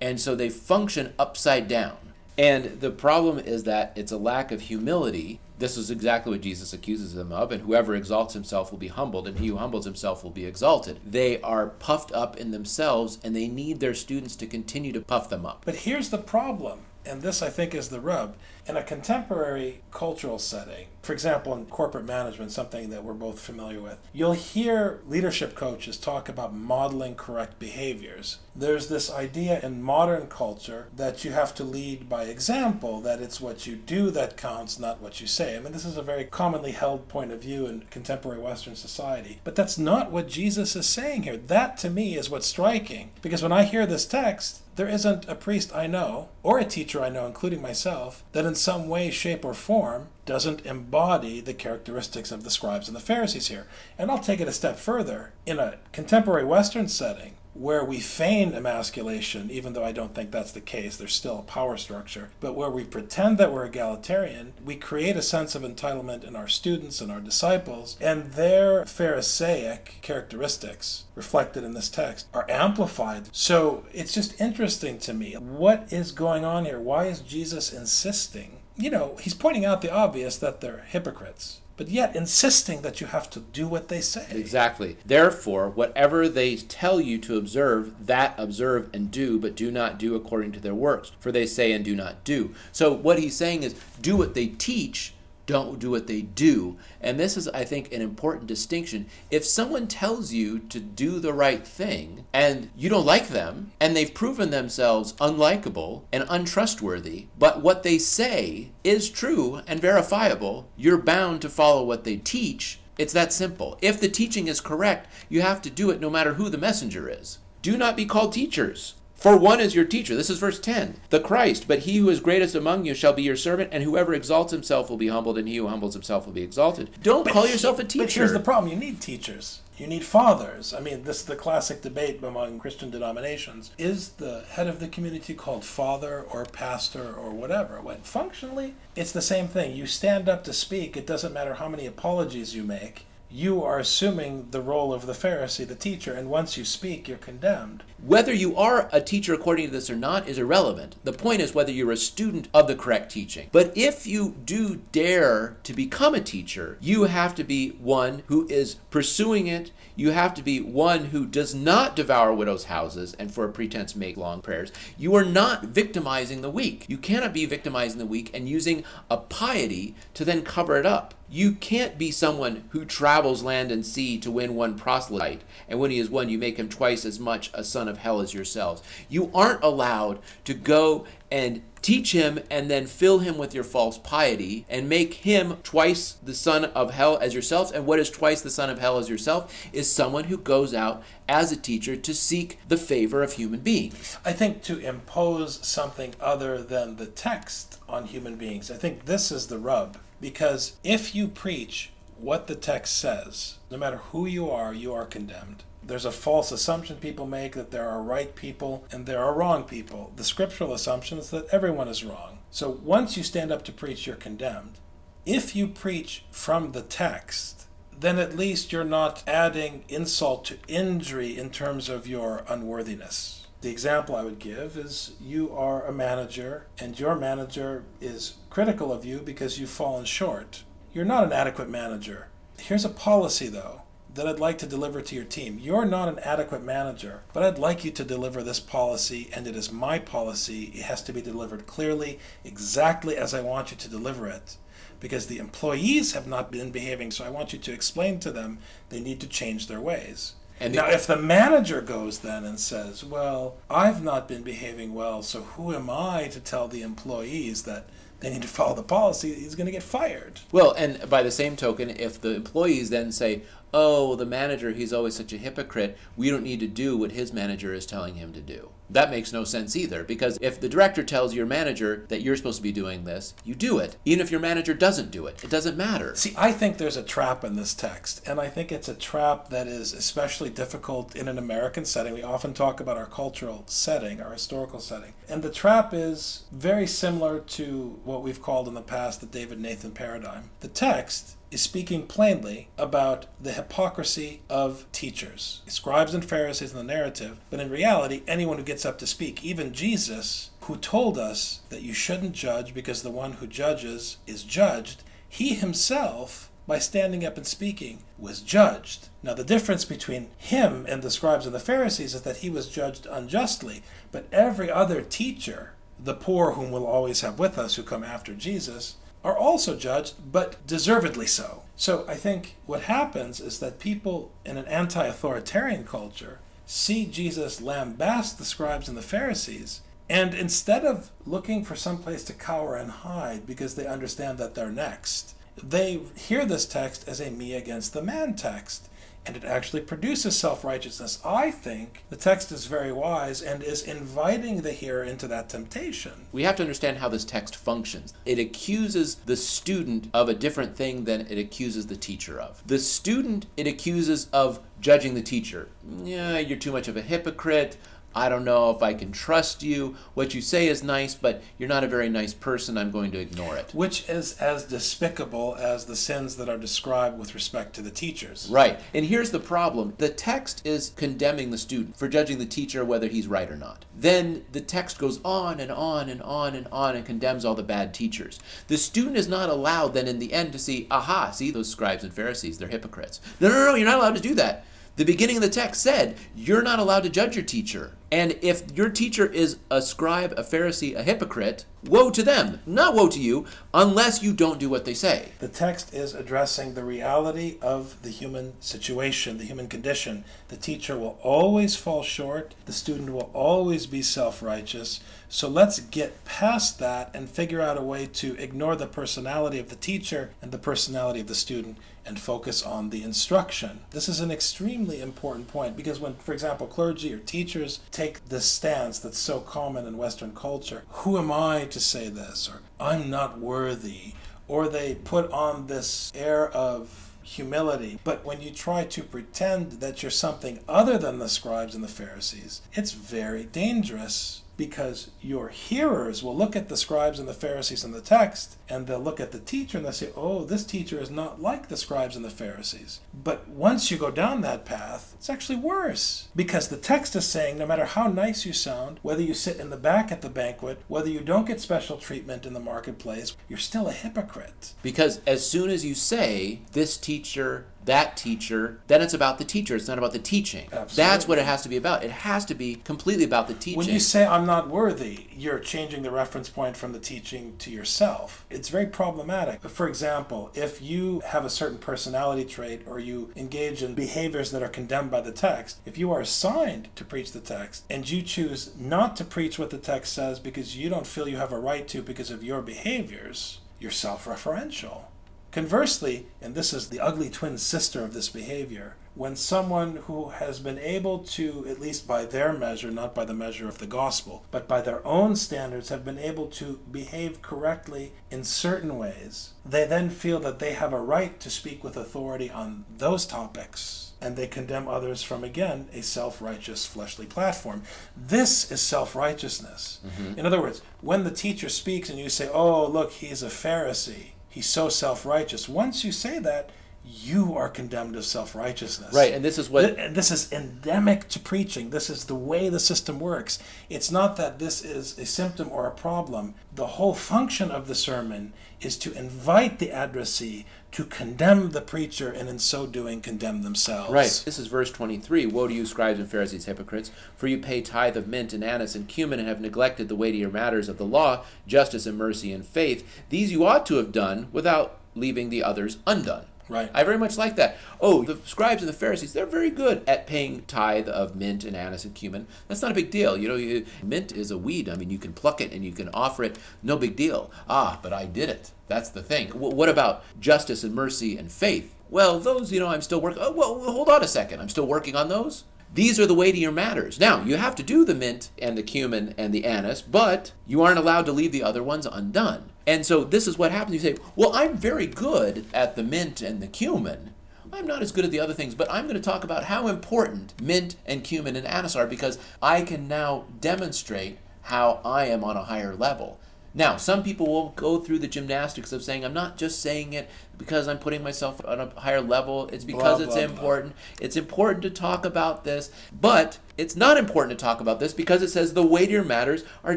And 0.00 0.20
so 0.20 0.34
they 0.34 0.50
function 0.50 1.14
upside 1.18 1.66
down. 1.66 1.96
And 2.38 2.80
the 2.80 2.90
problem 2.90 3.38
is 3.38 3.64
that 3.64 3.92
it's 3.94 4.12
a 4.12 4.16
lack 4.16 4.52
of 4.52 4.62
humility. 4.62 5.38
This 5.58 5.76
is 5.76 5.90
exactly 5.90 6.32
what 6.32 6.40
Jesus 6.40 6.72
accuses 6.72 7.14
them 7.14 7.30
of, 7.30 7.52
and 7.52 7.62
whoever 7.62 7.94
exalts 7.94 8.34
himself 8.34 8.72
will 8.72 8.78
be 8.78 8.88
humbled, 8.88 9.28
and 9.28 9.38
he 9.38 9.48
who 9.48 9.58
humbles 9.58 9.84
himself 9.84 10.24
will 10.24 10.30
be 10.30 10.46
exalted. 10.46 10.98
They 11.04 11.40
are 11.42 11.66
puffed 11.66 12.10
up 12.12 12.36
in 12.36 12.50
themselves, 12.50 13.18
and 13.22 13.36
they 13.36 13.48
need 13.48 13.80
their 13.80 13.94
students 13.94 14.34
to 14.36 14.46
continue 14.46 14.92
to 14.92 15.00
puff 15.00 15.28
them 15.28 15.44
up. 15.46 15.62
But 15.64 15.76
here's 15.76 16.08
the 16.08 16.18
problem, 16.18 16.80
and 17.04 17.22
this 17.22 17.42
I 17.42 17.48
think 17.48 17.74
is 17.74 17.88
the 17.88 18.00
rub. 18.00 18.36
In 18.66 18.76
a 18.76 18.82
contemporary 18.82 19.82
cultural 19.90 20.38
setting, 20.38 20.86
for 21.02 21.12
example, 21.12 21.54
in 21.54 21.66
corporate 21.66 22.04
management, 22.04 22.52
something 22.52 22.90
that 22.90 23.02
we're 23.02 23.12
both 23.12 23.40
familiar 23.40 23.80
with, 23.80 23.98
you'll 24.12 24.32
hear 24.32 25.00
leadership 25.08 25.56
coaches 25.56 25.96
talk 25.96 26.28
about 26.28 26.54
modeling 26.54 27.16
correct 27.16 27.58
behaviors. 27.58 28.38
There's 28.54 28.86
this 28.88 29.10
idea 29.10 29.60
in 29.60 29.82
modern 29.82 30.28
culture 30.28 30.86
that 30.94 31.24
you 31.24 31.32
have 31.32 31.54
to 31.56 31.64
lead 31.64 32.08
by 32.08 32.24
example, 32.24 33.00
that 33.00 33.20
it's 33.20 33.40
what 33.40 33.66
you 33.66 33.74
do 33.74 34.10
that 34.10 34.36
counts, 34.36 34.78
not 34.78 35.00
what 35.00 35.20
you 35.20 35.26
say. 35.26 35.56
I 35.56 35.60
mean, 35.60 35.72
this 35.72 35.84
is 35.84 35.96
a 35.96 36.02
very 36.02 36.24
commonly 36.24 36.72
held 36.72 37.08
point 37.08 37.32
of 37.32 37.42
view 37.42 37.66
in 37.66 37.84
contemporary 37.90 38.40
Western 38.40 38.76
society. 38.76 39.40
But 39.42 39.56
that's 39.56 39.78
not 39.78 40.12
what 40.12 40.28
Jesus 40.28 40.76
is 40.76 40.86
saying 40.86 41.24
here. 41.24 41.36
That 41.36 41.78
to 41.78 41.90
me 41.90 42.16
is 42.16 42.30
what's 42.30 42.46
striking. 42.46 43.10
Because 43.22 43.42
when 43.42 43.52
I 43.52 43.64
hear 43.64 43.86
this 43.86 44.06
text, 44.06 44.62
there 44.76 44.88
isn't 44.88 45.28
a 45.28 45.34
priest 45.34 45.74
I 45.74 45.86
know, 45.86 46.28
or 46.42 46.58
a 46.58 46.64
teacher 46.64 47.02
I 47.02 47.10
know, 47.10 47.26
including 47.26 47.60
myself, 47.60 48.24
that 48.32 48.46
in 48.46 48.54
some 48.54 48.88
way, 48.88 49.10
shape, 49.10 49.44
or 49.44 49.54
form 49.54 50.08
doesn't 50.24 50.64
embody 50.66 51.40
the 51.40 51.54
characteristics 51.54 52.30
of 52.30 52.44
the 52.44 52.50
scribes 52.50 52.88
and 52.88 52.96
the 52.96 53.00
Pharisees 53.00 53.48
here. 53.48 53.66
And 53.98 54.10
I'll 54.10 54.18
take 54.18 54.40
it 54.40 54.48
a 54.48 54.52
step 54.52 54.76
further. 54.76 55.32
In 55.46 55.58
a 55.58 55.78
contemporary 55.92 56.44
Western 56.44 56.88
setting, 56.88 57.34
where 57.54 57.84
we 57.84 58.00
feign 58.00 58.54
emasculation, 58.54 59.50
even 59.50 59.72
though 59.72 59.84
I 59.84 59.92
don't 59.92 60.14
think 60.14 60.30
that's 60.30 60.52
the 60.52 60.60
case, 60.60 60.96
there's 60.96 61.14
still 61.14 61.40
a 61.40 61.42
power 61.42 61.76
structure, 61.76 62.30
but 62.40 62.54
where 62.54 62.70
we 62.70 62.84
pretend 62.84 63.36
that 63.38 63.52
we're 63.52 63.66
egalitarian, 63.66 64.54
we 64.64 64.76
create 64.76 65.16
a 65.16 65.22
sense 65.22 65.54
of 65.54 65.62
entitlement 65.62 66.24
in 66.24 66.34
our 66.34 66.48
students 66.48 67.00
and 67.00 67.12
our 67.12 67.20
disciples, 67.20 67.98
and 68.00 68.32
their 68.32 68.86
Pharisaic 68.86 69.98
characteristics 70.00 71.04
reflected 71.14 71.62
in 71.62 71.74
this 71.74 71.90
text 71.90 72.26
are 72.32 72.50
amplified. 72.50 73.28
So 73.32 73.84
it's 73.92 74.14
just 74.14 74.40
interesting 74.40 74.98
to 75.00 75.12
me. 75.12 75.34
What 75.34 75.92
is 75.92 76.12
going 76.12 76.44
on 76.44 76.64
here? 76.64 76.80
Why 76.80 77.04
is 77.04 77.20
Jesus 77.20 77.72
insisting 77.72 78.61
you 78.76 78.90
know, 78.90 79.16
he's 79.20 79.34
pointing 79.34 79.64
out 79.64 79.82
the 79.82 79.92
obvious 79.92 80.36
that 80.38 80.60
they're 80.60 80.84
hypocrites, 80.88 81.60
but 81.76 81.88
yet 81.88 82.14
insisting 82.14 82.82
that 82.82 83.00
you 83.00 83.06
have 83.08 83.28
to 83.30 83.40
do 83.40 83.66
what 83.66 83.88
they 83.88 84.00
say. 84.00 84.26
Exactly. 84.30 84.96
Therefore, 85.04 85.68
whatever 85.68 86.28
they 86.28 86.56
tell 86.56 87.00
you 87.00 87.18
to 87.18 87.36
observe, 87.36 88.06
that 88.06 88.34
observe 88.38 88.88
and 88.92 89.10
do, 89.10 89.38
but 89.38 89.54
do 89.54 89.70
not 89.70 89.98
do 89.98 90.14
according 90.14 90.52
to 90.52 90.60
their 90.60 90.74
works, 90.74 91.12
for 91.20 91.32
they 91.32 91.46
say 91.46 91.72
and 91.72 91.84
do 91.84 91.94
not 91.94 92.24
do. 92.24 92.54
So, 92.72 92.92
what 92.92 93.18
he's 93.18 93.36
saying 93.36 93.62
is 93.62 93.74
do 94.00 94.16
what 94.16 94.34
they 94.34 94.46
teach, 94.46 95.14
don't 95.46 95.78
do 95.78 95.90
what 95.90 96.06
they 96.06 96.22
do. 96.22 96.76
And 97.00 97.18
this 97.18 97.36
is, 97.36 97.48
I 97.48 97.64
think, 97.64 97.92
an 97.92 98.00
important 98.00 98.46
distinction. 98.46 99.06
If 99.30 99.44
someone 99.44 99.86
tells 99.86 100.32
you 100.32 100.60
to 100.60 100.80
do 100.80 101.18
the 101.18 101.32
right 101.32 101.66
thing 101.66 102.24
and 102.32 102.70
you 102.76 102.88
don't 102.88 103.06
like 103.06 103.28
them 103.28 103.72
and 103.80 103.96
they've 103.96 104.12
proven 104.12 104.50
themselves 104.50 105.14
unlikable 105.14 106.02
and 106.12 106.24
untrustworthy, 106.28 107.26
but 107.38 107.62
what 107.62 107.82
they 107.82 107.98
say 107.98 108.70
is 108.84 109.10
true 109.10 109.62
and 109.66 109.80
verifiable, 109.80 110.68
you're 110.76 110.98
bound 110.98 111.42
to 111.42 111.48
follow 111.48 111.84
what 111.84 112.04
they 112.04 112.16
teach. 112.16 112.78
It's 112.98 113.12
that 113.14 113.32
simple. 113.32 113.78
If 113.80 114.00
the 114.00 114.08
teaching 114.08 114.48
is 114.48 114.60
correct, 114.60 115.08
you 115.28 115.42
have 115.42 115.62
to 115.62 115.70
do 115.70 115.90
it 115.90 116.00
no 116.00 116.10
matter 116.10 116.34
who 116.34 116.48
the 116.48 116.58
messenger 116.58 117.08
is. 117.08 117.38
Do 117.62 117.76
not 117.76 117.96
be 117.96 118.06
called 118.06 118.32
teachers. 118.32 118.94
For 119.22 119.36
one 119.36 119.60
is 119.60 119.72
your 119.72 119.84
teacher. 119.84 120.16
This 120.16 120.30
is 120.30 120.40
verse 120.40 120.58
10. 120.58 120.96
The 121.10 121.20
Christ, 121.20 121.68
but 121.68 121.80
he 121.80 121.98
who 121.98 122.10
is 122.10 122.18
greatest 122.18 122.56
among 122.56 122.86
you 122.86 122.92
shall 122.92 123.12
be 123.12 123.22
your 123.22 123.36
servant, 123.36 123.68
and 123.70 123.84
whoever 123.84 124.12
exalts 124.12 124.50
himself 124.50 124.90
will 124.90 124.96
be 124.96 125.06
humbled, 125.06 125.38
and 125.38 125.46
he 125.46 125.58
who 125.58 125.68
humbles 125.68 125.94
himself 125.94 126.26
will 126.26 126.32
be 126.32 126.42
exalted. 126.42 126.90
Don't 127.04 127.22
But 127.22 127.32
call 127.32 127.46
yourself 127.46 127.78
a 127.78 127.84
teacher. 127.84 128.04
But 128.04 128.12
here's 128.12 128.32
the 128.32 128.40
problem: 128.40 128.72
you 128.72 128.76
need 128.76 129.00
teachers. 129.00 129.60
You 129.78 129.86
need 129.86 130.02
fathers. 130.02 130.74
I 130.74 130.80
mean, 130.80 131.04
this 131.04 131.20
is 131.20 131.26
the 131.26 131.36
classic 131.36 131.82
debate 131.82 132.20
among 132.20 132.58
Christian 132.58 132.90
denominations: 132.90 133.70
is 133.78 134.08
the 134.08 134.42
head 134.50 134.66
of 134.66 134.80
the 134.80 134.88
community 134.88 135.34
called 135.34 135.64
father 135.64 136.22
or 136.28 136.44
pastor 136.44 137.14
or 137.14 137.30
whatever? 137.30 137.80
When 137.80 137.98
functionally, 137.98 138.74
it's 138.96 139.12
the 139.12 139.22
same 139.22 139.46
thing. 139.46 139.76
You 139.76 139.86
stand 139.86 140.28
up 140.28 140.42
to 140.42 140.52
speak. 140.52 140.96
It 140.96 141.06
doesn't 141.06 141.32
matter 141.32 141.54
how 141.54 141.68
many 141.68 141.86
apologies 141.86 142.56
you 142.56 142.64
make. 142.64 143.06
You 143.34 143.64
are 143.64 143.78
assuming 143.78 144.48
the 144.50 144.60
role 144.60 144.92
of 144.92 145.06
the 145.06 145.14
Pharisee, 145.14 145.66
the 145.66 145.74
teacher, 145.74 146.12
and 146.12 146.28
once 146.28 146.58
you 146.58 146.66
speak, 146.66 147.08
you're 147.08 147.16
condemned. 147.16 147.82
Whether 148.04 148.34
you 148.34 148.54
are 148.56 148.90
a 148.92 149.00
teacher 149.00 149.32
according 149.32 149.66
to 149.66 149.72
this 149.72 149.88
or 149.88 149.96
not 149.96 150.28
is 150.28 150.36
irrelevant. 150.36 150.96
The 151.04 151.14
point 151.14 151.40
is 151.40 151.54
whether 151.54 151.72
you're 151.72 151.92
a 151.92 151.96
student 151.96 152.48
of 152.52 152.66
the 152.66 152.74
correct 152.74 153.12
teaching. 153.12 153.48
But 153.50 153.72
if 153.74 154.06
you 154.06 154.34
do 154.44 154.82
dare 154.92 155.56
to 155.62 155.72
become 155.72 156.14
a 156.14 156.20
teacher, 156.20 156.76
you 156.80 157.04
have 157.04 157.34
to 157.36 157.44
be 157.44 157.70
one 157.70 158.22
who 158.26 158.46
is 158.48 158.74
pursuing 158.90 159.46
it. 159.46 159.70
You 159.96 160.10
have 160.10 160.34
to 160.34 160.42
be 160.42 160.60
one 160.60 161.06
who 161.06 161.24
does 161.24 161.54
not 161.54 161.96
devour 161.96 162.34
widows' 162.34 162.64
houses 162.64 163.14
and 163.18 163.32
for 163.32 163.44
a 163.44 163.52
pretense 163.52 163.96
make 163.96 164.16
long 164.16 164.42
prayers. 164.42 164.72
You 164.98 165.14
are 165.14 165.24
not 165.24 165.66
victimizing 165.66 166.42
the 166.42 166.50
weak. 166.50 166.84
You 166.88 166.98
cannot 166.98 167.32
be 167.32 167.46
victimizing 167.46 167.98
the 167.98 168.06
weak 168.06 168.30
and 168.34 168.48
using 168.48 168.84
a 169.10 169.16
piety 169.16 169.94
to 170.14 170.24
then 170.24 170.42
cover 170.42 170.76
it 170.76 170.84
up. 170.84 171.14
You 171.30 171.52
can't 171.52 171.96
be 171.96 172.10
someone 172.10 172.64
who 172.70 172.84
travels 172.84 173.21
land 173.22 173.72
and 173.72 173.84
sea 173.84 174.18
to 174.18 174.30
win 174.30 174.54
one 174.54 174.76
proselyte, 174.76 175.42
and 175.68 175.78
when 175.78 175.90
he 175.90 175.98
is 175.98 176.10
won, 176.10 176.28
you 176.28 176.38
make 176.38 176.58
him 176.58 176.68
twice 176.68 177.04
as 177.04 177.18
much 177.18 177.50
a 177.54 177.64
son 177.64 177.88
of 177.88 177.98
hell 177.98 178.20
as 178.20 178.34
yourselves. 178.34 178.82
You 179.08 179.30
aren't 179.34 179.62
allowed 179.62 180.18
to 180.44 180.54
go 180.54 181.06
and 181.30 181.62
teach 181.82 182.12
him 182.12 182.38
and 182.50 182.70
then 182.70 182.86
fill 182.86 183.18
him 183.18 183.36
with 183.36 183.54
your 183.54 183.64
false 183.64 183.98
piety 183.98 184.64
and 184.68 184.88
make 184.88 185.14
him 185.14 185.56
twice 185.62 186.12
the 186.22 186.34
son 186.34 186.66
of 186.66 186.92
hell 186.92 187.18
as 187.18 187.34
yourselves. 187.34 187.72
And 187.72 187.86
what 187.86 187.98
is 187.98 188.10
twice 188.10 188.40
the 188.40 188.50
son 188.50 188.70
of 188.70 188.78
hell 188.78 188.98
as 188.98 189.08
yourself 189.08 189.66
is 189.72 189.90
someone 189.90 190.24
who 190.24 190.38
goes 190.38 190.72
out 190.74 191.02
as 191.28 191.50
a 191.50 191.56
teacher 191.56 191.96
to 191.96 192.14
seek 192.14 192.58
the 192.68 192.76
favor 192.76 193.22
of 193.22 193.32
human 193.32 193.60
beings. 193.60 194.16
I 194.24 194.32
think 194.32 194.62
to 194.64 194.78
impose 194.78 195.66
something 195.66 196.14
other 196.20 196.62
than 196.62 196.96
the 196.96 197.06
text 197.06 197.78
on 197.88 198.06
human 198.06 198.36
beings, 198.36 198.70
I 198.70 198.76
think 198.76 199.06
this 199.06 199.32
is 199.32 199.48
the 199.48 199.58
rub. 199.58 199.98
Because 200.20 200.76
if 200.84 201.16
you 201.16 201.26
preach 201.26 201.91
what 202.22 202.46
the 202.46 202.54
text 202.54 202.96
says, 202.96 203.58
no 203.68 203.76
matter 203.76 203.96
who 203.96 204.26
you 204.26 204.48
are, 204.48 204.72
you 204.72 204.94
are 204.94 205.04
condemned. 205.04 205.64
There's 205.82 206.04
a 206.04 206.12
false 206.12 206.52
assumption 206.52 206.96
people 206.98 207.26
make 207.26 207.54
that 207.54 207.72
there 207.72 207.88
are 207.88 208.00
right 208.00 208.32
people 208.36 208.86
and 208.92 209.06
there 209.06 209.18
are 209.18 209.34
wrong 209.34 209.64
people. 209.64 210.12
The 210.14 210.22
scriptural 210.22 210.72
assumption 210.72 211.18
is 211.18 211.30
that 211.30 211.48
everyone 211.50 211.88
is 211.88 212.04
wrong. 212.04 212.38
So 212.52 212.70
once 212.70 213.16
you 213.16 213.24
stand 213.24 213.50
up 213.50 213.64
to 213.64 213.72
preach, 213.72 214.06
you're 214.06 214.14
condemned. 214.14 214.78
If 215.26 215.56
you 215.56 215.66
preach 215.66 216.24
from 216.30 216.70
the 216.70 216.82
text, 216.82 217.66
then 217.98 218.20
at 218.20 218.36
least 218.36 218.70
you're 218.70 218.84
not 218.84 219.24
adding 219.26 219.84
insult 219.88 220.44
to 220.44 220.58
injury 220.68 221.36
in 221.36 221.50
terms 221.50 221.88
of 221.88 222.06
your 222.06 222.44
unworthiness. 222.48 223.48
The 223.62 223.70
example 223.70 224.14
I 224.14 224.22
would 224.22 224.38
give 224.38 224.76
is 224.76 225.14
you 225.20 225.52
are 225.52 225.84
a 225.84 225.92
manager 225.92 226.68
and 226.78 226.98
your 226.98 227.16
manager 227.16 227.84
is 228.00 228.34
critical 228.48 228.92
of 228.92 229.04
you 229.04 229.18
because 229.18 229.58
you've 229.58 229.70
fallen 229.70 230.04
short. 230.04 230.62
You're 230.92 231.04
not 231.04 231.24
an 231.24 231.32
adequate 231.32 231.70
manager. 231.70 232.28
Here's 232.58 232.84
a 232.84 232.90
policy, 232.90 233.48
though, 233.48 233.82
that 234.14 234.28
I'd 234.28 234.38
like 234.38 234.58
to 234.58 234.66
deliver 234.66 235.00
to 235.00 235.14
your 235.14 235.24
team. 235.24 235.58
You're 235.58 235.86
not 235.86 236.08
an 236.08 236.18
adequate 236.20 236.62
manager, 236.62 237.22
but 237.32 237.42
I'd 237.42 237.58
like 237.58 237.84
you 237.84 237.90
to 237.92 238.04
deliver 238.04 238.42
this 238.42 238.60
policy, 238.60 239.30
and 239.34 239.46
it 239.46 239.56
is 239.56 239.72
my 239.72 239.98
policy. 239.98 240.64
It 240.74 240.82
has 240.82 241.02
to 241.04 241.12
be 241.12 241.22
delivered 241.22 241.66
clearly, 241.66 242.18
exactly 242.44 243.16
as 243.16 243.32
I 243.32 243.40
want 243.40 243.70
you 243.70 243.76
to 243.78 243.88
deliver 243.88 244.26
it 244.28 244.56
because 245.00 245.26
the 245.26 245.38
employees 245.38 246.12
have 246.12 246.28
not 246.28 246.52
been 246.52 246.70
behaving. 246.70 247.10
So 247.10 247.24
I 247.24 247.30
want 247.30 247.52
you 247.52 247.58
to 247.58 247.72
explain 247.72 248.20
to 248.20 248.30
them 248.30 248.58
they 248.88 249.00
need 249.00 249.18
to 249.20 249.26
change 249.26 249.66
their 249.66 249.80
ways. 249.80 250.34
And 250.60 250.74
now, 250.74 250.86
the- 250.86 250.94
if 250.94 251.08
the 251.08 251.16
manager 251.16 251.80
goes 251.80 252.20
then 252.20 252.44
and 252.44 252.60
says, 252.60 253.02
Well, 253.02 253.56
I've 253.68 254.04
not 254.04 254.28
been 254.28 254.42
behaving 254.42 254.94
well, 254.94 255.22
so 255.22 255.42
who 255.42 255.74
am 255.74 255.90
I 255.90 256.28
to 256.28 256.38
tell 256.38 256.68
the 256.68 256.82
employees 256.82 257.64
that 257.64 257.86
they 258.22 258.30
need 258.30 258.42
to 258.42 258.48
follow 258.48 258.74
the 258.74 258.82
policy? 258.82 259.34
He's 259.34 259.54
going 259.54 259.66
to 259.66 259.72
get 259.72 259.82
fired. 259.82 260.40
Well, 260.50 260.72
and 260.72 261.08
by 261.10 261.22
the 261.22 261.30
same 261.30 261.56
token, 261.56 261.90
if 261.90 262.20
the 262.20 262.34
employees 262.34 262.90
then 262.90 263.12
say, 263.12 263.42
oh, 263.74 264.14
the 264.16 264.26
manager, 264.26 264.70
he's 264.70 264.92
always 264.92 265.14
such 265.14 265.32
a 265.32 265.38
hypocrite, 265.38 265.98
we 266.16 266.30
don't 266.30 266.42
need 266.42 266.60
to 266.60 266.66
do 266.66 266.96
what 266.96 267.12
his 267.12 267.32
manager 267.32 267.72
is 267.74 267.86
telling 267.86 268.14
him 268.14 268.32
to 268.32 268.40
do. 268.40 268.70
That 268.92 269.10
makes 269.10 269.32
no 269.32 269.44
sense 269.44 269.74
either, 269.74 270.04
because 270.04 270.38
if 270.40 270.60
the 270.60 270.68
director 270.68 271.02
tells 271.02 271.34
your 271.34 271.46
manager 271.46 272.04
that 272.08 272.22
you're 272.22 272.36
supposed 272.36 272.58
to 272.58 272.62
be 272.62 272.72
doing 272.72 273.04
this, 273.04 273.34
you 273.44 273.54
do 273.54 273.78
it. 273.78 273.96
Even 274.04 274.22
if 274.22 274.30
your 274.30 274.40
manager 274.40 274.74
doesn't 274.74 275.10
do 275.10 275.26
it, 275.26 275.42
it 275.42 275.50
doesn't 275.50 275.76
matter. 275.76 276.14
See, 276.14 276.34
I 276.36 276.52
think 276.52 276.76
there's 276.76 276.96
a 276.96 277.02
trap 277.02 277.42
in 277.42 277.56
this 277.56 277.74
text, 277.74 278.26
and 278.26 278.38
I 278.38 278.48
think 278.48 278.70
it's 278.70 278.88
a 278.88 278.94
trap 278.94 279.48
that 279.48 279.66
is 279.66 279.92
especially 279.92 280.50
difficult 280.50 281.16
in 281.16 281.26
an 281.28 281.38
American 281.38 281.84
setting. 281.84 282.12
We 282.12 282.22
often 282.22 282.52
talk 282.54 282.80
about 282.80 282.98
our 282.98 283.06
cultural 283.06 283.64
setting, 283.66 284.20
our 284.20 284.32
historical 284.32 284.80
setting. 284.80 285.14
And 285.28 285.42
the 285.42 285.50
trap 285.50 285.94
is 285.94 286.44
very 286.52 286.86
similar 286.86 287.40
to 287.40 288.00
what 288.04 288.22
we've 288.22 288.42
called 288.42 288.68
in 288.68 288.74
the 288.74 288.82
past 288.82 289.20
the 289.20 289.26
David 289.26 289.60
Nathan 289.60 289.92
paradigm. 289.92 290.50
The 290.60 290.68
text 290.68 291.36
is 291.52 291.60
speaking 291.60 292.06
plainly 292.06 292.68
about 292.78 293.26
the 293.40 293.52
hypocrisy 293.52 294.40
of 294.48 294.86
teachers, 294.90 295.60
scribes 295.66 296.14
and 296.14 296.24
Pharisees 296.24 296.72
in 296.72 296.78
the 296.78 296.82
narrative, 296.82 297.38
but 297.50 297.60
in 297.60 297.70
reality, 297.70 298.22
anyone 298.26 298.56
who 298.56 298.64
gets 298.64 298.86
up 298.86 298.98
to 298.98 299.06
speak, 299.06 299.44
even 299.44 299.74
Jesus, 299.74 300.50
who 300.62 300.76
told 300.76 301.18
us 301.18 301.60
that 301.68 301.82
you 301.82 301.92
shouldn't 301.92 302.32
judge 302.32 302.72
because 302.72 303.02
the 303.02 303.10
one 303.10 303.34
who 303.34 303.46
judges 303.46 304.16
is 304.26 304.42
judged, 304.44 305.02
he 305.28 305.54
himself, 305.54 306.50
by 306.66 306.78
standing 306.78 307.24
up 307.24 307.36
and 307.36 307.46
speaking, 307.46 308.02
was 308.18 308.40
judged. 308.40 309.08
Now, 309.22 309.34
the 309.34 309.44
difference 309.44 309.84
between 309.84 310.30
him 310.38 310.86
and 310.88 311.02
the 311.02 311.10
scribes 311.10 311.44
and 311.44 311.54
the 311.54 311.60
Pharisees 311.60 312.14
is 312.14 312.22
that 312.22 312.38
he 312.38 312.48
was 312.48 312.68
judged 312.68 313.06
unjustly, 313.06 313.82
but 314.10 314.26
every 314.32 314.70
other 314.70 315.02
teacher, 315.02 315.74
the 316.02 316.14
poor 316.14 316.52
whom 316.52 316.70
we'll 316.70 316.86
always 316.86 317.20
have 317.20 317.38
with 317.38 317.58
us 317.58 317.74
who 317.74 317.82
come 317.82 318.02
after 318.02 318.34
Jesus, 318.34 318.96
are 319.24 319.36
also 319.36 319.76
judged, 319.76 320.14
but 320.32 320.64
deservedly 320.66 321.26
so. 321.26 321.62
So 321.76 322.04
I 322.08 322.14
think 322.14 322.56
what 322.66 322.82
happens 322.82 323.40
is 323.40 323.58
that 323.60 323.78
people 323.78 324.32
in 324.44 324.56
an 324.56 324.66
anti 324.66 325.04
authoritarian 325.06 325.84
culture 325.84 326.38
see 326.66 327.06
Jesus 327.06 327.60
lambast 327.60 328.38
the 328.38 328.44
scribes 328.44 328.88
and 328.88 328.96
the 328.96 329.02
Pharisees, 329.02 329.80
and 330.08 330.34
instead 330.34 330.84
of 330.84 331.10
looking 331.26 331.64
for 331.64 331.76
some 331.76 331.98
place 331.98 332.24
to 332.24 332.32
cower 332.32 332.76
and 332.76 332.90
hide 332.90 333.46
because 333.46 333.74
they 333.74 333.86
understand 333.86 334.38
that 334.38 334.54
they're 334.54 334.70
next, 334.70 335.34
they 335.62 336.00
hear 336.16 336.44
this 336.44 336.66
text 336.66 337.06
as 337.08 337.20
a 337.20 337.30
me 337.30 337.54
against 337.54 337.92
the 337.92 338.02
man 338.02 338.34
text. 338.34 338.88
And 339.24 339.36
it 339.36 339.44
actually 339.44 339.82
produces 339.82 340.38
self 340.38 340.64
righteousness. 340.64 341.20
I 341.24 341.50
think 341.50 342.04
the 342.10 342.16
text 342.16 342.50
is 342.50 342.66
very 342.66 342.92
wise 342.92 343.40
and 343.40 343.62
is 343.62 343.82
inviting 343.82 344.62
the 344.62 344.72
hearer 344.72 345.04
into 345.04 345.28
that 345.28 345.48
temptation. 345.48 346.26
We 346.32 346.42
have 346.42 346.56
to 346.56 346.62
understand 346.62 346.98
how 346.98 347.08
this 347.08 347.24
text 347.24 347.54
functions. 347.54 348.14
It 348.26 348.38
accuses 348.38 349.14
the 349.14 349.36
student 349.36 350.08
of 350.12 350.28
a 350.28 350.34
different 350.34 350.76
thing 350.76 351.04
than 351.04 351.22
it 351.22 351.38
accuses 351.38 351.86
the 351.86 351.96
teacher 351.96 352.40
of. 352.40 352.62
The 352.66 352.78
student 352.78 353.46
it 353.56 353.66
accuses 353.66 354.28
of 354.32 354.60
judging 354.80 355.14
the 355.14 355.22
teacher. 355.22 355.68
Yeah, 356.02 356.38
you're 356.38 356.58
too 356.58 356.72
much 356.72 356.88
of 356.88 356.96
a 356.96 357.02
hypocrite. 357.02 357.76
I 358.14 358.28
don't 358.28 358.44
know 358.44 358.70
if 358.70 358.82
I 358.82 358.94
can 358.94 359.12
trust 359.12 359.62
you. 359.62 359.96
What 360.14 360.34
you 360.34 360.40
say 360.40 360.68
is 360.68 360.82
nice, 360.82 361.14
but 361.14 361.42
you're 361.58 361.68
not 361.68 361.84
a 361.84 361.88
very 361.88 362.08
nice 362.08 362.34
person. 362.34 362.76
I'm 362.76 362.90
going 362.90 363.10
to 363.12 363.18
ignore 363.18 363.56
it. 363.56 363.70
which 363.72 364.08
is 364.08 364.38
as 364.38 364.64
despicable 364.64 365.56
as 365.58 365.86
the 365.86 365.96
sins 365.96 366.36
that 366.36 366.48
are 366.48 366.58
described 366.58 367.18
with 367.18 367.34
respect 367.34 367.74
to 367.74 367.82
the 367.82 367.90
teachers. 367.90 368.48
Right. 368.50 368.78
And 368.94 369.06
here's 369.06 369.30
the 369.30 369.40
problem 369.40 369.94
the 369.98 370.08
text 370.08 370.66
is 370.66 370.90
condemning 370.96 371.50
the 371.50 371.58
student 371.58 371.96
for 371.96 372.08
judging 372.08 372.38
the 372.38 372.46
teacher 372.46 372.84
whether 372.84 373.08
he's 373.08 373.26
right 373.26 373.50
or 373.50 373.56
not. 373.56 373.84
Then 373.96 374.44
the 374.52 374.60
text 374.60 374.98
goes 374.98 375.20
on 375.24 375.60
and 375.60 375.70
on 375.70 376.08
and 376.08 376.22
on 376.22 376.54
and 376.54 376.66
on 376.72 376.96
and 376.96 377.06
condemns 377.06 377.44
all 377.44 377.54
the 377.54 377.62
bad 377.62 377.94
teachers. 377.94 378.40
The 378.68 378.76
student 378.76 379.16
is 379.16 379.28
not 379.28 379.48
allowed 379.48 379.94
then 379.94 380.08
in 380.08 380.18
the 380.18 380.32
end 380.32 380.52
to 380.52 380.58
see, 380.58 380.86
aha, 380.90 381.30
see 381.30 381.50
those 381.50 381.68
scribes 381.70 382.04
and 382.04 382.12
Pharisees, 382.12 382.58
they're 382.58 382.68
hypocrites. 382.68 383.20
No, 383.40 383.48
no, 383.48 383.66
no, 383.66 383.74
you're 383.74 383.88
not 383.88 383.98
allowed 383.98 384.16
to 384.16 384.20
do 384.20 384.34
that. 384.34 384.64
The 384.96 385.04
beginning 385.04 385.36
of 385.36 385.42
the 385.42 385.48
text 385.48 385.82
said, 385.82 386.16
You're 386.34 386.62
not 386.62 386.78
allowed 386.78 387.04
to 387.04 387.08
judge 387.08 387.34
your 387.34 387.44
teacher. 387.44 387.92
And 388.12 388.36
if 388.42 388.76
your 388.76 388.90
teacher 388.90 389.24
is 389.24 389.56
a 389.70 389.80
scribe, 389.80 390.34
a 390.36 390.42
Pharisee, 390.42 390.94
a 390.94 391.02
hypocrite, 391.02 391.64
woe 391.82 392.10
to 392.10 392.22
them, 392.22 392.60
not 392.66 392.94
woe 392.94 393.08
to 393.08 393.18
you, 393.18 393.46
unless 393.72 394.22
you 394.22 394.34
don't 394.34 394.60
do 394.60 394.68
what 394.68 394.84
they 394.84 394.92
say. 394.92 395.30
The 395.38 395.48
text 395.48 395.94
is 395.94 396.14
addressing 396.14 396.74
the 396.74 396.84
reality 396.84 397.56
of 397.62 397.96
the 398.02 398.10
human 398.10 398.52
situation, 398.60 399.38
the 399.38 399.46
human 399.46 399.66
condition. 399.66 400.24
The 400.48 400.58
teacher 400.58 400.98
will 400.98 401.18
always 401.22 401.74
fall 401.74 402.02
short, 402.02 402.54
the 402.66 402.72
student 402.74 403.14
will 403.14 403.30
always 403.32 403.86
be 403.86 404.02
self 404.02 404.42
righteous. 404.42 405.00
So 405.30 405.48
let's 405.48 405.80
get 405.80 406.26
past 406.26 406.78
that 406.80 407.10
and 407.14 407.30
figure 407.30 407.62
out 407.62 407.78
a 407.78 407.82
way 407.82 408.04
to 408.04 408.36
ignore 408.36 408.76
the 408.76 408.86
personality 408.86 409.58
of 409.58 409.70
the 409.70 409.76
teacher 409.76 410.34
and 410.42 410.52
the 410.52 410.58
personality 410.58 411.20
of 411.20 411.28
the 411.28 411.34
student 411.34 411.78
and 412.04 412.20
focus 412.20 412.62
on 412.62 412.90
the 412.90 413.02
instruction. 413.02 413.80
This 413.90 414.08
is 414.08 414.20
an 414.20 414.30
extremely 414.30 415.00
important 415.00 415.48
point 415.48 415.76
because 415.76 416.00
when, 416.00 416.14
for 416.16 416.32
example, 416.32 416.66
clergy 416.66 417.14
or 417.14 417.18
teachers 417.18 417.80
take 418.02 418.28
this 418.28 418.46
stance 418.46 418.98
that's 418.98 419.18
so 419.18 419.38
common 419.40 419.86
in 419.86 419.96
Western 419.96 420.34
culture, 420.34 420.82
who 420.88 421.18
am 421.18 421.30
I 421.30 421.66
to 421.66 421.78
say 421.78 422.08
this? 422.08 422.48
Or 422.48 422.60
I'm 422.80 423.08
not 423.10 423.38
worthy. 423.38 424.14
Or 424.48 424.68
they 424.68 424.96
put 424.96 425.30
on 425.30 425.68
this 425.68 426.12
air 426.14 426.48
of 426.50 427.12
humility. 427.22 428.00
But 428.02 428.24
when 428.24 428.40
you 428.40 428.50
try 428.50 428.84
to 428.84 429.02
pretend 429.04 429.72
that 429.80 430.02
you're 430.02 430.10
something 430.10 430.58
other 430.68 430.98
than 430.98 431.18
the 431.18 431.28
scribes 431.28 431.76
and 431.76 431.84
the 431.84 431.88
Pharisees, 431.88 432.62
it's 432.74 432.92
very 432.92 433.44
dangerous 433.44 434.42
because 434.56 435.10
your 435.20 435.48
hearers 435.48 436.22
will 436.22 436.36
look 436.36 436.54
at 436.54 436.68
the 436.68 436.76
scribes 436.76 437.18
and 437.18 437.28
the 437.28 437.34
Pharisees 437.34 437.84
in 437.84 437.92
the 437.92 438.00
text 438.00 438.56
and 438.68 438.86
they'll 438.86 439.00
look 439.00 439.20
at 439.20 439.32
the 439.32 439.38
teacher 439.38 439.78
and 439.78 439.84
they'll 439.84 439.92
say, 439.92 440.10
oh, 440.16 440.44
this 440.44 440.64
teacher 440.64 441.00
is 441.00 441.10
not 441.10 441.40
like 441.40 441.68
the 441.68 441.76
scribes 441.76 442.16
and 442.16 442.24
the 442.24 442.30
Pharisees. 442.30 443.00
But 443.12 443.48
once 443.48 443.90
you 443.90 443.96
go 443.96 444.10
down 444.10 444.40
that 444.42 444.64
path, 444.64 445.14
it's 445.16 445.30
actually 445.30 445.58
worse 445.58 446.28
because 446.36 446.68
the 446.68 446.76
text 446.76 447.16
is 447.16 447.26
saying 447.26 447.58
no 447.58 447.66
matter 447.66 447.84
how 447.84 448.06
nice 448.06 448.44
you 448.44 448.52
sound, 448.52 448.98
whether 449.02 449.22
you 449.22 449.34
sit 449.34 449.58
in 449.58 449.70
the 449.70 449.76
back 449.76 450.12
at 450.12 450.22
the 450.22 450.28
banquet, 450.28 450.82
whether 450.88 451.08
you 451.08 451.20
don't 451.20 451.46
get 451.46 451.60
special 451.60 451.96
treatment 451.96 452.46
in 452.46 452.52
the 452.52 452.60
marketplace, 452.60 453.36
you're 453.48 453.58
still 453.58 453.88
a 453.88 453.92
hypocrite. 453.92 454.74
Because 454.82 455.20
as 455.26 455.48
soon 455.48 455.70
as 455.70 455.84
you 455.84 455.94
say, 455.94 456.60
this 456.72 456.96
teacher 456.96 457.66
that 457.84 458.16
teacher, 458.16 458.80
then 458.86 459.02
it's 459.02 459.14
about 459.14 459.38
the 459.38 459.44
teacher. 459.44 459.76
It's 459.76 459.88
not 459.88 459.98
about 459.98 460.12
the 460.12 460.18
teaching. 460.18 460.64
Absolutely. 460.66 460.96
That's 460.96 461.28
what 461.28 461.38
it 461.38 461.44
has 461.44 461.62
to 461.62 461.68
be 461.68 461.76
about. 461.76 462.04
It 462.04 462.10
has 462.10 462.44
to 462.46 462.54
be 462.54 462.76
completely 462.76 463.24
about 463.24 463.48
the 463.48 463.54
teaching. 463.54 463.78
When 463.78 463.88
you 463.88 464.00
say 464.00 464.26
I'm 464.26 464.46
not 464.46 464.68
worthy, 464.68 465.26
you're 465.32 465.58
changing 465.58 466.02
the 466.02 466.10
reference 466.10 466.48
point 466.48 466.76
from 466.76 466.92
the 466.92 466.98
teaching 466.98 467.56
to 467.58 467.70
yourself. 467.70 468.44
It's 468.50 468.68
very 468.68 468.86
problematic. 468.86 469.62
For 469.68 469.88
example, 469.88 470.50
if 470.54 470.80
you 470.82 471.20
have 471.26 471.44
a 471.44 471.50
certain 471.50 471.78
personality 471.78 472.44
trait 472.44 472.82
or 472.86 472.98
you 472.98 473.30
engage 473.36 473.82
in 473.82 473.94
behaviors 473.94 474.50
that 474.52 474.62
are 474.62 474.68
condemned 474.68 475.10
by 475.10 475.20
the 475.20 475.32
text, 475.32 475.80
if 475.84 475.98
you 475.98 476.12
are 476.12 476.20
assigned 476.20 476.88
to 476.96 477.04
preach 477.04 477.32
the 477.32 477.40
text 477.40 477.84
and 477.90 478.08
you 478.08 478.22
choose 478.22 478.72
not 478.78 479.16
to 479.16 479.24
preach 479.24 479.58
what 479.58 479.70
the 479.70 479.78
text 479.78 480.12
says 480.12 480.38
because 480.38 480.76
you 480.76 480.88
don't 480.88 481.06
feel 481.06 481.28
you 481.28 481.36
have 481.36 481.52
a 481.52 481.58
right 481.58 481.88
to 481.88 482.02
because 482.02 482.30
of 482.30 482.44
your 482.44 482.62
behaviors, 482.62 483.60
you're 483.78 483.90
self 483.90 484.26
referential. 484.26 485.04
Conversely, 485.52 486.26
and 486.40 486.54
this 486.54 486.72
is 486.72 486.88
the 486.88 486.98
ugly 486.98 487.28
twin 487.28 487.58
sister 487.58 488.02
of 488.02 488.14
this 488.14 488.30
behavior, 488.30 488.96
when 489.14 489.36
someone 489.36 489.96
who 490.06 490.30
has 490.30 490.58
been 490.58 490.78
able 490.78 491.18
to, 491.18 491.66
at 491.68 491.78
least 491.78 492.08
by 492.08 492.24
their 492.24 492.54
measure, 492.54 492.90
not 492.90 493.14
by 493.14 493.26
the 493.26 493.34
measure 493.34 493.68
of 493.68 493.76
the 493.76 493.86
gospel, 493.86 494.46
but 494.50 494.66
by 494.66 494.80
their 494.80 495.06
own 495.06 495.36
standards, 495.36 495.90
have 495.90 496.06
been 496.06 496.18
able 496.18 496.46
to 496.46 496.80
behave 496.90 497.42
correctly 497.42 498.12
in 498.30 498.42
certain 498.44 498.96
ways, 498.96 499.52
they 499.62 499.86
then 499.86 500.08
feel 500.08 500.40
that 500.40 500.58
they 500.58 500.72
have 500.72 500.94
a 500.94 501.00
right 501.00 501.38
to 501.40 501.50
speak 501.50 501.84
with 501.84 501.98
authority 501.98 502.50
on 502.50 502.86
those 502.96 503.26
topics. 503.26 504.12
And 504.22 504.36
they 504.36 504.46
condemn 504.46 504.86
others 504.88 505.22
from, 505.22 505.42
again, 505.42 505.88
a 505.92 506.00
self 506.00 506.40
righteous 506.40 506.86
fleshly 506.86 507.26
platform. 507.26 507.82
This 508.16 508.70
is 508.70 508.80
self 508.80 509.16
righteousness. 509.16 509.98
Mm-hmm. 510.06 510.38
In 510.38 510.46
other 510.46 510.62
words, 510.62 510.80
when 511.00 511.24
the 511.24 511.32
teacher 511.32 511.68
speaks 511.68 512.08
and 512.08 512.20
you 512.20 512.28
say, 512.28 512.48
oh, 512.48 512.86
look, 512.86 513.10
he's 513.10 513.42
a 513.42 513.48
Pharisee, 513.48 514.30
he's 514.52 514.68
so 514.68 514.88
self 514.88 515.26
righteous. 515.26 515.68
Once 515.68 516.04
you 516.04 516.12
say 516.12 516.38
that, 516.38 516.70
you 517.04 517.56
are 517.56 517.68
condemned 517.68 518.14
of 518.14 518.24
self 518.24 518.54
righteousness. 518.54 519.12
Right, 519.12 519.32
and 519.32 519.44
this 519.44 519.58
is 519.58 519.68
what. 519.68 519.96
This 520.14 520.30
is 520.30 520.52
endemic 520.52 521.28
to 521.30 521.40
preaching. 521.40 521.90
This 521.90 522.08
is 522.08 522.26
the 522.26 522.34
way 522.34 522.68
the 522.68 522.78
system 522.78 523.18
works. 523.18 523.58
It's 523.90 524.10
not 524.10 524.36
that 524.36 524.58
this 524.58 524.84
is 524.84 525.18
a 525.18 525.26
symptom 525.26 525.68
or 525.72 525.86
a 525.86 525.90
problem. 525.90 526.54
The 526.72 526.86
whole 526.86 527.14
function 527.14 527.70
of 527.70 527.88
the 527.88 527.94
sermon 527.94 528.52
is 528.80 528.96
to 528.98 529.12
invite 529.12 529.78
the 529.78 529.90
addressee 529.90 530.66
to 530.92 531.04
condemn 531.04 531.70
the 531.70 531.80
preacher 531.80 532.30
and 532.30 532.48
in 532.48 532.58
so 532.58 532.86
doing 532.86 533.20
condemn 533.20 533.62
themselves. 533.62 534.12
Right. 534.12 534.42
This 534.44 534.58
is 534.58 534.66
verse 534.66 534.92
23. 534.92 535.46
Woe 535.46 535.66
to 535.66 535.74
you, 535.74 535.86
scribes 535.86 536.20
and 536.20 536.30
Pharisees, 536.30 536.66
hypocrites, 536.66 537.10
for 537.34 537.46
you 537.46 537.58
pay 537.58 537.80
tithe 537.80 538.16
of 538.16 538.28
mint 538.28 538.52
and 538.52 538.62
anise 538.62 538.94
and 538.94 539.08
cumin 539.08 539.38
and 539.38 539.48
have 539.48 539.60
neglected 539.60 540.08
the 540.08 540.16
weightier 540.16 540.50
matters 540.50 540.88
of 540.88 540.98
the 540.98 541.06
law, 541.06 541.44
justice 541.66 542.06
and 542.06 542.18
mercy 542.18 542.52
and 542.52 542.66
faith. 542.66 543.22
These 543.30 543.52
you 543.52 543.64
ought 543.64 543.86
to 543.86 543.96
have 543.96 544.12
done 544.12 544.48
without 544.52 544.98
leaving 545.14 545.48
the 545.48 545.64
others 545.64 545.98
undone. 546.06 546.46
Right. 546.68 546.90
I 546.94 547.04
very 547.04 547.18
much 547.18 547.36
like 547.36 547.56
that. 547.56 547.76
Oh, 548.00 548.22
the 548.22 548.38
scribes 548.44 548.82
and 548.82 548.88
the 548.88 548.94
Pharisees, 548.94 549.32
they're 549.32 549.46
very 549.46 549.70
good 549.70 550.02
at 550.06 550.26
paying 550.26 550.62
tithe 550.62 551.08
of 551.08 551.36
mint 551.36 551.64
and 551.64 551.76
anise 551.76 552.04
and 552.04 552.14
cumin. 552.14 552.46
That's 552.68 552.82
not 552.82 552.92
a 552.92 552.94
big 552.94 553.10
deal. 553.10 553.36
You 553.36 553.48
know, 553.48 553.56
you, 553.56 553.84
mint 554.02 554.32
is 554.32 554.50
a 554.50 554.58
weed. 554.58 554.88
I 554.88 554.96
mean, 554.96 555.10
you 555.10 555.18
can 555.18 555.32
pluck 555.32 555.60
it 555.60 555.72
and 555.72 555.84
you 555.84 555.92
can 555.92 556.08
offer 556.10 556.44
it. 556.44 556.58
No 556.82 556.96
big 556.96 557.16
deal. 557.16 557.50
Ah, 557.68 557.98
but 558.02 558.12
I 558.12 558.26
did 558.26 558.48
it. 558.48 558.72
That's 558.88 559.10
the 559.10 559.22
thing. 559.22 559.48
W- 559.48 559.74
what 559.74 559.88
about 559.88 560.24
justice 560.40 560.84
and 560.84 560.94
mercy 560.94 561.36
and 561.36 561.50
faith? 561.50 561.94
Well, 562.08 562.38
those, 562.38 562.70
you 562.70 562.78
know, 562.78 562.88
I'm 562.88 563.02
still 563.02 563.20
working. 563.20 563.42
Oh, 563.42 563.52
well, 563.52 563.78
hold 563.90 564.08
on 564.08 564.22
a 564.22 564.28
second. 564.28 564.60
I'm 564.60 564.68
still 564.68 564.86
working 564.86 565.16
on 565.16 565.28
those. 565.28 565.64
These 565.94 566.18
are 566.18 566.26
the 566.26 566.34
weightier 566.34 566.72
matters. 566.72 567.20
Now, 567.20 567.42
you 567.42 567.56
have 567.56 567.74
to 567.74 567.82
do 567.82 568.04
the 568.04 568.14
mint 568.14 568.50
and 568.58 568.78
the 568.78 568.82
cumin 568.82 569.34
and 569.36 569.52
the 569.52 569.66
anise, 569.66 570.00
but 570.00 570.52
you 570.66 570.80
aren't 570.80 570.98
allowed 570.98 571.26
to 571.26 571.32
leave 571.32 571.52
the 571.52 571.62
other 571.62 571.82
ones 571.82 572.06
undone. 572.06 572.70
And 572.86 573.04
so 573.04 573.24
this 573.24 573.46
is 573.46 573.58
what 573.58 573.72
happens. 573.72 573.94
You 573.94 574.00
say, 574.14 574.22
Well, 574.34 574.54
I'm 574.54 574.76
very 574.76 575.06
good 575.06 575.66
at 575.74 575.94
the 575.94 576.02
mint 576.02 576.40
and 576.40 576.62
the 576.62 576.66
cumin. 576.66 577.34
I'm 577.74 577.86
not 577.86 578.02
as 578.02 578.12
good 578.12 578.24
at 578.24 578.30
the 578.30 578.40
other 578.40 578.54
things, 578.54 578.74
but 578.74 578.90
I'm 578.90 579.04
going 579.04 579.16
to 579.16 579.22
talk 579.22 579.44
about 579.44 579.64
how 579.64 579.86
important 579.86 580.60
mint 580.60 580.96
and 581.06 581.24
cumin 581.24 581.56
and 581.56 581.66
anise 581.66 581.96
are 581.96 582.06
because 582.06 582.38
I 582.60 582.82
can 582.82 583.08
now 583.08 583.44
demonstrate 583.60 584.38
how 584.62 585.00
I 585.04 585.26
am 585.26 585.42
on 585.42 585.56
a 585.56 585.64
higher 585.64 585.94
level. 585.94 586.38
Now, 586.74 586.96
some 586.96 587.22
people 587.22 587.46
will 587.46 587.70
go 587.76 587.98
through 587.98 588.20
the 588.20 588.28
gymnastics 588.28 588.92
of 588.92 589.02
saying, 589.02 589.24
I'm 589.24 589.34
not 589.34 589.56
just 589.56 589.80
saying 589.80 590.14
it 590.14 590.30
because 590.56 590.88
I'm 590.88 590.98
putting 590.98 591.22
myself 591.22 591.60
on 591.66 591.80
a 591.80 592.00
higher 592.00 592.20
level. 592.20 592.68
It's 592.68 592.84
because 592.84 593.18
blah, 593.18 593.26
it's 593.26 593.34
blah, 593.34 593.44
important. 593.44 593.94
Blah. 593.94 594.24
It's 594.24 594.36
important 594.36 594.82
to 594.82 594.90
talk 594.90 595.26
about 595.26 595.64
this. 595.64 595.90
But 596.18 596.58
it's 596.78 596.96
not 596.96 597.18
important 597.18 597.58
to 597.58 597.62
talk 597.62 597.80
about 597.80 598.00
this 598.00 598.14
because 598.14 598.42
it 598.42 598.48
says 598.48 598.72
the 598.72 598.86
weightier 598.86 599.24
matters 599.24 599.64
are 599.84 599.96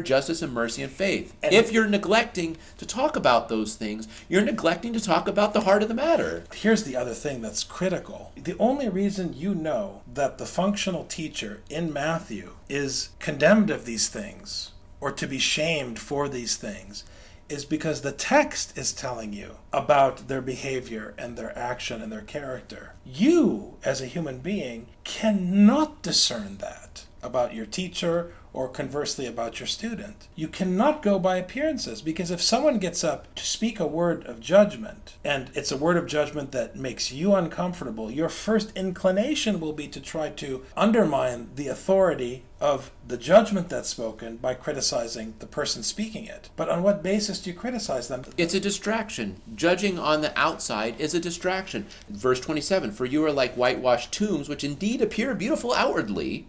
justice 0.00 0.42
and 0.42 0.52
mercy 0.52 0.82
and 0.82 0.92
faith. 0.92 1.34
And 1.42 1.54
if 1.54 1.72
you're 1.72 1.86
neglecting 1.86 2.56
to 2.78 2.86
talk 2.86 3.16
about 3.16 3.48
those 3.48 3.74
things, 3.74 4.06
you're 4.28 4.42
neglecting 4.42 4.92
to 4.92 5.00
talk 5.00 5.28
about 5.28 5.54
the 5.54 5.62
heart 5.62 5.82
of 5.82 5.88
the 5.88 5.94
matter. 5.94 6.44
Here's 6.54 6.84
the 6.84 6.96
other 6.96 7.14
thing 7.14 7.40
that's 7.40 7.64
critical. 7.64 8.32
The 8.36 8.56
only 8.58 8.88
reason 8.88 9.32
you 9.34 9.54
know 9.54 10.02
that 10.12 10.38
the 10.38 10.46
functional 10.46 11.04
teacher 11.04 11.62
in 11.70 11.92
Matthew 11.92 12.52
is 12.68 13.10
condemned 13.18 13.70
of 13.70 13.84
these 13.84 14.08
things 14.08 14.72
or 15.00 15.12
to 15.12 15.26
be 15.26 15.38
shamed 15.38 15.98
for 15.98 16.28
these 16.28 16.56
things 16.56 17.04
is 17.48 17.64
because 17.64 18.00
the 18.00 18.12
text 18.12 18.76
is 18.76 18.92
telling 18.92 19.32
you 19.32 19.56
about 19.72 20.28
their 20.28 20.40
behavior 20.40 21.14
and 21.16 21.36
their 21.36 21.56
action 21.56 22.02
and 22.02 22.10
their 22.10 22.22
character. 22.22 22.94
You, 23.04 23.76
as 23.84 24.00
a 24.00 24.06
human 24.06 24.38
being, 24.38 24.88
cannot 25.04 26.02
discern 26.02 26.58
that 26.58 27.06
about 27.22 27.54
your 27.54 27.66
teacher 27.66 28.32
or 28.56 28.68
conversely 28.68 29.26
about 29.26 29.60
your 29.60 29.66
student. 29.66 30.28
You 30.34 30.48
cannot 30.48 31.02
go 31.02 31.18
by 31.18 31.36
appearances 31.36 32.00
because 32.00 32.30
if 32.30 32.40
someone 32.40 32.78
gets 32.78 33.04
up 33.04 33.32
to 33.34 33.44
speak 33.44 33.78
a 33.78 33.86
word 33.86 34.24
of 34.24 34.40
judgment 34.40 35.16
and 35.22 35.50
it's 35.54 35.70
a 35.70 35.76
word 35.76 35.98
of 35.98 36.06
judgment 36.06 36.52
that 36.52 36.74
makes 36.74 37.12
you 37.12 37.34
uncomfortable, 37.34 38.10
your 38.10 38.30
first 38.30 38.72
inclination 38.74 39.60
will 39.60 39.74
be 39.74 39.86
to 39.88 40.00
try 40.00 40.30
to 40.30 40.64
undermine 40.74 41.50
the 41.54 41.68
authority 41.68 42.44
of 42.58 42.90
the 43.06 43.18
judgment 43.18 43.68
that's 43.68 43.90
spoken 43.90 44.38
by 44.38 44.54
criticizing 44.54 45.34
the 45.40 45.46
person 45.46 45.82
speaking 45.82 46.24
it. 46.24 46.48
But 46.56 46.70
on 46.70 46.82
what 46.82 47.02
basis 47.02 47.40
do 47.40 47.50
you 47.50 47.56
criticize 47.56 48.08
them? 48.08 48.24
It's 48.38 48.54
a 48.54 48.60
distraction. 48.60 49.42
Judging 49.54 49.98
on 49.98 50.22
the 50.22 50.36
outside 50.38 50.98
is 50.98 51.14
a 51.14 51.20
distraction. 51.20 51.86
Verse 52.08 52.40
27 52.40 52.92
For 52.92 53.04
you 53.04 53.22
are 53.26 53.32
like 53.32 53.54
whitewashed 53.54 54.12
tombs, 54.12 54.48
which 54.48 54.64
indeed 54.64 55.02
appear 55.02 55.34
beautiful 55.34 55.74
outwardly 55.74 56.46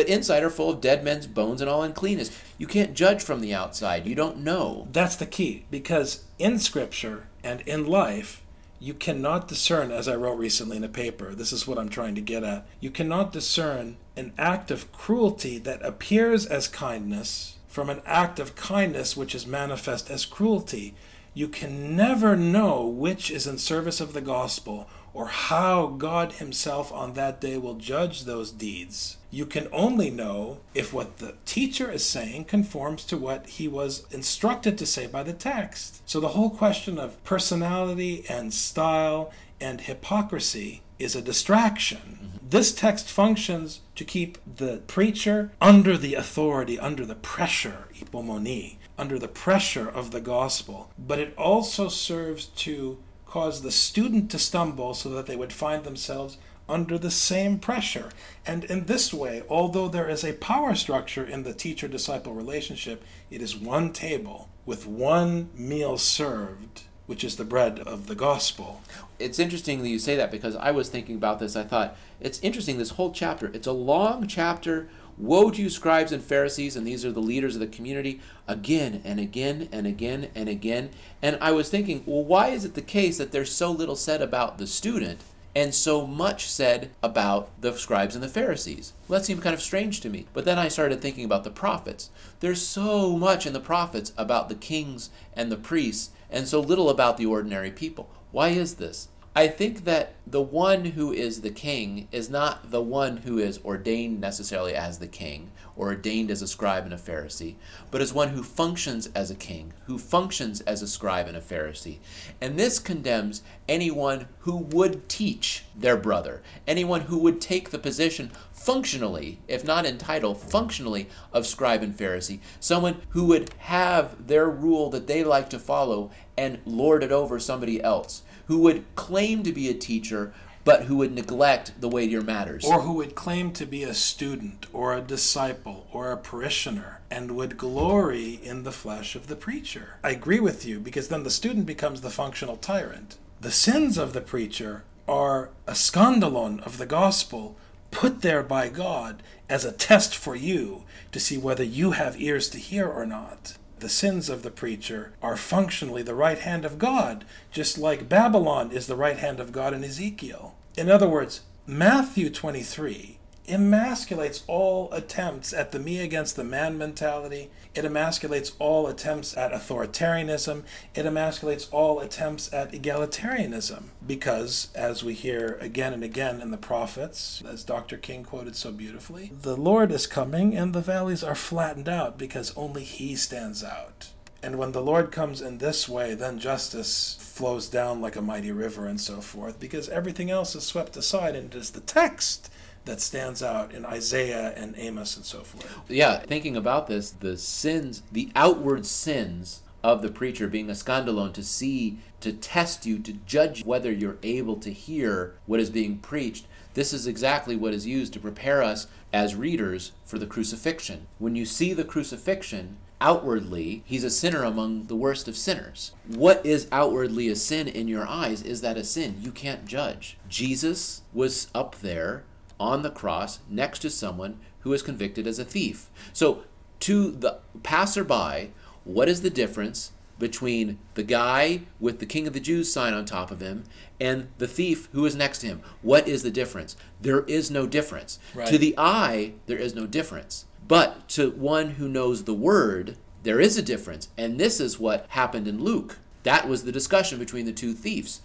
but 0.00 0.08
inside 0.08 0.42
are 0.42 0.48
full 0.48 0.70
of 0.70 0.80
dead 0.80 1.04
men's 1.04 1.26
bones 1.26 1.60
and 1.60 1.68
all 1.68 1.82
uncleanness. 1.82 2.30
You 2.56 2.66
can't 2.66 2.94
judge 2.94 3.22
from 3.22 3.42
the 3.42 3.52
outside. 3.52 4.06
You 4.06 4.14
don't 4.14 4.38
know. 4.38 4.88
That's 4.92 5.14
the 5.14 5.26
key, 5.26 5.66
because 5.70 6.24
in 6.38 6.58
Scripture 6.58 7.28
and 7.44 7.60
in 7.66 7.84
life, 7.84 8.42
you 8.78 8.94
cannot 8.94 9.46
discern, 9.46 9.90
as 9.90 10.08
I 10.08 10.14
wrote 10.14 10.38
recently 10.38 10.78
in 10.78 10.84
a 10.84 10.88
paper, 10.88 11.34
this 11.34 11.52
is 11.52 11.66
what 11.66 11.76
I'm 11.76 11.90
trying 11.90 12.14
to 12.14 12.22
get 12.22 12.42
at. 12.42 12.66
You 12.80 12.90
cannot 12.90 13.30
discern 13.30 13.98
an 14.16 14.32
act 14.38 14.70
of 14.70 14.90
cruelty 14.90 15.58
that 15.58 15.84
appears 15.84 16.46
as 16.46 16.66
kindness 16.66 17.58
from 17.68 17.90
an 17.90 18.00
act 18.06 18.40
of 18.40 18.56
kindness 18.56 19.18
which 19.18 19.34
is 19.34 19.46
manifest 19.46 20.10
as 20.10 20.24
cruelty. 20.24 20.94
You 21.34 21.46
can 21.46 21.94
never 21.94 22.38
know 22.38 22.86
which 22.86 23.30
is 23.30 23.46
in 23.46 23.58
service 23.58 24.00
of 24.00 24.14
the 24.14 24.22
gospel 24.22 24.88
or 25.12 25.26
how 25.26 25.86
God 25.86 26.32
Himself 26.34 26.92
on 26.92 27.14
that 27.14 27.40
day 27.40 27.56
will 27.58 27.74
judge 27.74 28.24
those 28.24 28.50
deeds. 28.50 29.16
You 29.30 29.46
can 29.46 29.68
only 29.72 30.10
know 30.10 30.60
if 30.74 30.92
what 30.92 31.18
the 31.18 31.34
teacher 31.44 31.90
is 31.90 32.04
saying 32.04 32.46
conforms 32.46 33.04
to 33.04 33.16
what 33.16 33.46
he 33.46 33.68
was 33.68 34.04
instructed 34.10 34.76
to 34.78 34.86
say 34.86 35.06
by 35.06 35.22
the 35.22 35.32
text. 35.32 36.02
So 36.08 36.18
the 36.18 36.28
whole 36.28 36.50
question 36.50 36.98
of 36.98 37.22
personality 37.22 38.24
and 38.28 38.52
style 38.52 39.32
and 39.60 39.82
hypocrisy 39.82 40.82
is 40.98 41.14
a 41.14 41.22
distraction. 41.22 42.18
Mm-hmm. 42.22 42.48
This 42.48 42.74
text 42.74 43.08
functions 43.08 43.80
to 43.94 44.04
keep 44.04 44.38
the 44.44 44.82
preacher 44.86 45.52
under 45.60 45.96
the 45.96 46.14
authority, 46.14 46.78
under 46.78 47.06
the 47.06 47.14
pressure, 47.14 47.88
hypomone, 47.94 48.76
under 48.98 49.18
the 49.18 49.28
pressure 49.28 49.88
of 49.88 50.10
the 50.10 50.20
gospel. 50.20 50.90
But 50.98 51.20
it 51.20 51.34
also 51.38 51.88
serves 51.88 52.46
to 52.46 52.98
cause 53.30 53.62
the 53.62 53.70
student 53.70 54.28
to 54.28 54.38
stumble 54.38 54.92
so 54.92 55.08
that 55.08 55.26
they 55.26 55.36
would 55.36 55.52
find 55.52 55.84
themselves 55.84 56.36
under 56.68 56.98
the 56.98 57.10
same 57.10 57.58
pressure. 57.58 58.10
And 58.44 58.64
in 58.64 58.86
this 58.86 59.14
way, 59.14 59.44
although 59.48 59.88
there 59.88 60.08
is 60.08 60.24
a 60.24 60.34
power 60.34 60.74
structure 60.74 61.24
in 61.24 61.44
the 61.44 61.54
teacher 61.54 61.86
disciple 61.86 62.34
relationship, 62.34 63.04
it 63.30 63.40
is 63.40 63.56
one 63.56 63.92
table 63.92 64.48
with 64.66 64.84
one 64.86 65.48
meal 65.54 65.96
served, 65.96 66.82
which 67.06 67.22
is 67.22 67.36
the 67.36 67.44
bread 67.44 67.78
of 67.78 68.08
the 68.08 68.16
gospel. 68.16 68.82
It's 69.20 69.38
interesting 69.38 69.82
that 69.82 69.88
you 69.88 70.00
say 70.00 70.16
that 70.16 70.32
because 70.32 70.56
I 70.56 70.72
was 70.72 70.88
thinking 70.88 71.14
about 71.14 71.38
this. 71.38 71.54
I 71.54 71.62
thought, 71.62 71.96
it's 72.20 72.40
interesting, 72.40 72.78
this 72.78 72.90
whole 72.90 73.12
chapter. 73.12 73.50
It's 73.54 73.66
a 73.66 73.72
long 73.72 74.26
chapter 74.26 74.88
Woe 75.18 75.50
to 75.50 75.62
you, 75.62 75.68
scribes 75.68 76.12
and 76.12 76.22
Pharisees, 76.22 76.76
and 76.76 76.86
these 76.86 77.04
are 77.04 77.12
the 77.12 77.20
leaders 77.20 77.54
of 77.54 77.60
the 77.60 77.66
community, 77.66 78.20
again 78.48 79.02
and 79.04 79.20
again 79.20 79.68
and 79.70 79.86
again 79.86 80.28
and 80.34 80.48
again. 80.48 80.90
And 81.22 81.38
I 81.40 81.52
was 81.52 81.68
thinking, 81.68 82.02
well, 82.06 82.24
why 82.24 82.48
is 82.48 82.64
it 82.64 82.74
the 82.74 82.82
case 82.82 83.18
that 83.18 83.32
there's 83.32 83.52
so 83.52 83.70
little 83.70 83.96
said 83.96 84.22
about 84.22 84.58
the 84.58 84.66
student 84.66 85.20
and 85.54 85.74
so 85.74 86.06
much 86.06 86.48
said 86.48 86.90
about 87.02 87.50
the 87.60 87.76
scribes 87.76 88.14
and 88.14 88.22
the 88.22 88.28
Pharisees? 88.28 88.92
Well, 89.08 89.18
that 89.18 89.26
seemed 89.26 89.42
kind 89.42 89.54
of 89.54 89.60
strange 89.60 90.00
to 90.00 90.10
me. 90.10 90.26
But 90.32 90.44
then 90.44 90.58
I 90.58 90.68
started 90.68 91.00
thinking 91.00 91.24
about 91.24 91.44
the 91.44 91.50
prophets. 91.50 92.10
There's 92.40 92.62
so 92.62 93.16
much 93.16 93.46
in 93.46 93.52
the 93.52 93.60
prophets 93.60 94.12
about 94.16 94.48
the 94.48 94.54
kings 94.54 95.10
and 95.34 95.50
the 95.50 95.56
priests, 95.56 96.10
and 96.30 96.46
so 96.46 96.60
little 96.60 96.88
about 96.88 97.16
the 97.16 97.26
ordinary 97.26 97.70
people. 97.70 98.08
Why 98.30 98.48
is 98.50 98.74
this? 98.74 99.08
I 99.34 99.46
think 99.46 99.84
that 99.84 100.14
the 100.26 100.42
one 100.42 100.86
who 100.86 101.12
is 101.12 101.42
the 101.42 101.50
king 101.50 102.08
is 102.10 102.28
not 102.28 102.72
the 102.72 102.82
one 102.82 103.18
who 103.18 103.38
is 103.38 103.60
ordained 103.64 104.20
necessarily 104.20 104.74
as 104.74 104.98
the 104.98 105.06
king 105.06 105.52
or 105.76 105.88
ordained 105.88 106.32
as 106.32 106.42
a 106.42 106.48
scribe 106.48 106.84
and 106.84 106.92
a 106.92 106.96
Pharisee, 106.96 107.54
but 107.92 108.00
as 108.00 108.12
one 108.12 108.30
who 108.30 108.42
functions 108.42 109.08
as 109.14 109.30
a 109.30 109.36
king, 109.36 109.72
who 109.86 109.98
functions 109.98 110.60
as 110.62 110.82
a 110.82 110.88
scribe 110.88 111.28
and 111.28 111.36
a 111.36 111.40
Pharisee. 111.40 111.98
And 112.40 112.58
this 112.58 112.80
condemns 112.80 113.42
anyone 113.68 114.26
who 114.40 114.56
would 114.56 115.08
teach 115.08 115.64
their 115.76 115.96
brother, 115.96 116.42
anyone 116.66 117.02
who 117.02 117.18
would 117.18 117.40
take 117.40 117.70
the 117.70 117.78
position 117.78 118.32
functionally, 118.60 119.38
if 119.48 119.64
not 119.64 119.86
in 119.86 119.96
title, 119.96 120.34
functionally 120.34 121.08
of 121.32 121.46
scribe 121.46 121.82
and 121.82 121.96
Pharisee, 121.96 122.40
someone 122.60 123.00
who 123.08 123.24
would 123.24 123.50
have 123.58 124.26
their 124.26 124.50
rule 124.50 124.90
that 124.90 125.06
they 125.06 125.24
like 125.24 125.48
to 125.48 125.58
follow 125.58 126.10
and 126.36 126.58
lord 126.66 127.02
it 127.02 127.10
over 127.10 127.40
somebody 127.40 127.82
else 127.82 128.22
who 128.48 128.58
would 128.58 128.84
claim 128.96 129.42
to 129.42 129.52
be 129.52 129.70
a 129.70 129.74
teacher 129.74 130.34
but 130.62 130.84
who 130.84 130.96
would 130.96 131.12
neglect 131.12 131.80
the 131.80 131.88
weightier 131.88 132.20
matters. 132.20 132.66
Or 132.66 132.82
who 132.82 132.92
would 132.92 133.14
claim 133.14 133.50
to 133.52 133.64
be 133.64 133.82
a 133.82 133.94
student 133.94 134.66
or 134.74 134.94
a 134.94 135.00
disciple 135.00 135.86
or 135.90 136.12
a 136.12 136.18
parishioner 136.18 137.00
and 137.10 137.30
would 137.30 137.56
glory 137.56 138.38
in 138.42 138.64
the 138.64 138.72
flesh 138.72 139.16
of 139.16 139.26
the 139.26 139.36
preacher. 139.36 139.96
I 140.04 140.10
agree 140.10 140.38
with 140.38 140.66
you 140.66 140.78
because 140.78 141.08
then 141.08 141.22
the 141.22 141.30
student 141.30 141.64
becomes 141.64 142.02
the 142.02 142.10
functional 142.10 142.58
tyrant. 142.58 143.16
The 143.40 143.50
sins 143.50 143.96
of 143.96 144.12
the 144.12 144.20
preacher 144.20 144.84
are 145.08 145.48
a 145.66 145.72
scandalon 145.72 146.60
of 146.66 146.76
the 146.76 146.84
gospel 146.84 147.56
put 147.90 148.22
there 148.22 148.42
by 148.42 148.68
God 148.68 149.22
as 149.48 149.64
a 149.64 149.72
test 149.72 150.14
for 150.14 150.36
you 150.36 150.84
to 151.12 151.20
see 151.20 151.36
whether 151.36 151.64
you 151.64 151.92
have 151.92 152.20
ears 152.20 152.48
to 152.50 152.58
hear 152.58 152.86
or 152.86 153.06
not 153.06 153.56
the 153.80 153.88
sins 153.88 154.28
of 154.28 154.42
the 154.42 154.50
preacher 154.50 155.12
are 155.22 155.36
functionally 155.36 156.02
the 156.02 156.14
right 156.14 156.38
hand 156.38 156.64
of 156.64 156.78
God, 156.78 157.24
just 157.50 157.78
like 157.78 158.08
Babylon 158.08 158.70
is 158.70 158.86
the 158.86 158.96
right 158.96 159.18
hand 159.18 159.40
of 159.40 159.52
God 159.52 159.74
in 159.74 159.82
Ezekiel. 159.82 160.54
In 160.76 160.90
other 160.90 161.08
words, 161.08 161.42
Matthew 161.66 162.30
23 162.30 163.18
emasculates 163.50 164.42
all 164.46 164.92
attempts 164.92 165.52
at 165.52 165.72
the 165.72 165.78
me 165.78 166.00
against 166.00 166.36
the 166.36 166.44
man 166.44 166.78
mentality. 166.78 167.50
It 167.74 167.84
emasculates 167.84 168.52
all 168.58 168.86
attempts 168.86 169.36
at 169.36 169.52
authoritarianism. 169.52 170.64
It 170.94 171.04
emasculates 171.04 171.68
all 171.70 172.00
attempts 172.00 172.52
at 172.52 172.72
egalitarianism. 172.72 173.84
Because, 174.06 174.68
as 174.74 175.04
we 175.04 175.14
hear 175.14 175.58
again 175.60 175.92
and 175.92 176.02
again 176.04 176.40
in 176.40 176.50
the 176.50 176.56
prophets, 176.56 177.42
as 177.48 177.64
Dr. 177.64 177.96
King 177.96 178.24
quoted 178.24 178.56
so 178.56 178.72
beautifully, 178.72 179.30
the 179.42 179.56
Lord 179.56 179.92
is 179.92 180.06
coming 180.06 180.56
and 180.56 180.72
the 180.72 180.80
valleys 180.80 181.22
are 181.22 181.34
flattened 181.34 181.88
out 181.88 182.18
because 182.18 182.56
only 182.56 182.84
He 182.84 183.16
stands 183.16 183.62
out. 183.62 184.10
And 184.42 184.56
when 184.56 184.72
the 184.72 184.82
Lord 184.82 185.12
comes 185.12 185.42
in 185.42 185.58
this 185.58 185.88
way, 185.88 186.14
then 186.14 186.38
justice 186.38 187.18
flows 187.20 187.68
down 187.68 188.00
like 188.00 188.16
a 188.16 188.22
mighty 188.22 188.50
river 188.50 188.86
and 188.86 189.00
so 189.00 189.20
forth, 189.20 189.60
because 189.60 189.88
everything 189.90 190.30
else 190.30 190.54
is 190.54 190.64
swept 190.64 190.96
aside, 190.96 191.36
and 191.36 191.52
it 191.54 191.58
is 191.58 191.72
the 191.72 191.80
text 191.80 192.50
that 192.84 193.00
stands 193.00 193.42
out 193.42 193.72
in 193.72 193.84
Isaiah 193.84 194.52
and 194.56 194.74
Amos 194.76 195.16
and 195.16 195.24
so 195.24 195.40
forth. 195.40 195.80
Yeah, 195.88 196.18
thinking 196.18 196.56
about 196.56 196.86
this, 196.86 197.10
the 197.10 197.36
sins, 197.36 198.02
the 198.10 198.30
outward 198.34 198.86
sins 198.86 199.62
of 199.82 200.02
the 200.02 200.10
preacher 200.10 200.46
being 200.46 200.68
a 200.68 200.74
scandalon 200.74 201.32
to 201.32 201.42
see, 201.42 201.98
to 202.20 202.32
test 202.32 202.86
you, 202.86 202.98
to 202.98 203.12
judge 203.12 203.64
whether 203.64 203.90
you're 203.90 204.18
able 204.22 204.56
to 204.56 204.72
hear 204.72 205.34
what 205.46 205.60
is 205.60 205.70
being 205.70 205.98
preached. 205.98 206.46
This 206.74 206.92
is 206.92 207.06
exactly 207.06 207.56
what 207.56 207.74
is 207.74 207.86
used 207.86 208.12
to 208.12 208.20
prepare 208.20 208.62
us 208.62 208.86
as 209.12 209.34
readers 209.34 209.92
for 210.04 210.18
the 210.18 210.26
crucifixion. 210.26 211.06
When 211.18 211.34
you 211.34 211.44
see 211.44 211.72
the 211.72 211.84
crucifixion, 211.84 212.76
outwardly, 213.00 213.82
he's 213.86 214.04
a 214.04 214.10
sinner 214.10 214.44
among 214.44 214.84
the 214.84 214.96
worst 214.96 215.26
of 215.26 215.36
sinners. 215.36 215.92
What 216.06 216.44
is 216.44 216.68
outwardly 216.70 217.28
a 217.28 217.36
sin 217.36 217.66
in 217.66 217.88
your 217.88 218.06
eyes? 218.06 218.42
Is 218.42 218.60
that 218.60 218.76
a 218.76 218.84
sin? 218.84 219.16
You 219.20 219.32
can't 219.32 219.64
judge. 219.64 220.18
Jesus 220.28 221.02
was 221.12 221.48
up 221.54 221.76
there 221.76 222.24
on 222.60 222.82
the 222.82 222.90
cross 222.90 223.40
next 223.48 223.80
to 223.80 223.90
someone 223.90 224.38
who 224.60 224.72
is 224.72 224.82
convicted 224.82 225.26
as 225.26 225.38
a 225.38 225.44
thief. 225.44 225.90
So, 226.12 226.44
to 226.80 227.10
the 227.10 227.38
passerby, 227.62 228.52
what 228.84 229.08
is 229.08 229.22
the 229.22 229.30
difference 229.30 229.92
between 230.18 230.78
the 230.94 231.02
guy 231.02 231.62
with 231.80 231.98
the 231.98 232.06
King 232.06 232.26
of 232.26 232.34
the 232.34 232.40
Jews 232.40 232.72
sign 232.72 232.92
on 232.92 233.04
top 233.04 233.30
of 233.30 233.40
him 233.40 233.64
and 233.98 234.28
the 234.38 234.46
thief 234.46 234.88
who 234.92 235.04
is 235.06 235.16
next 235.16 235.38
to 235.38 235.46
him? 235.46 235.62
What 235.82 236.06
is 236.06 236.22
the 236.22 236.30
difference? 236.30 236.76
There 237.00 237.22
is 237.22 237.50
no 237.50 237.66
difference. 237.66 238.18
Right. 238.34 238.46
To 238.46 238.58
the 238.58 238.74
eye, 238.78 239.32
there 239.46 239.58
is 239.58 239.74
no 239.74 239.86
difference. 239.86 240.44
But 240.68 241.08
to 241.10 241.30
one 241.32 241.70
who 241.72 241.88
knows 241.88 242.24
the 242.24 242.34
word, 242.34 242.96
there 243.22 243.40
is 243.40 243.58
a 243.58 243.62
difference. 243.62 244.08
And 244.16 244.38
this 244.38 244.60
is 244.60 244.78
what 244.78 245.06
happened 245.08 245.48
in 245.48 245.64
Luke. 245.64 245.98
That 246.22 246.48
was 246.48 246.64
the 246.64 246.72
discussion 246.72 247.18
between 247.18 247.46
the 247.46 247.52
two 247.52 247.72
thieves. 247.72 248.20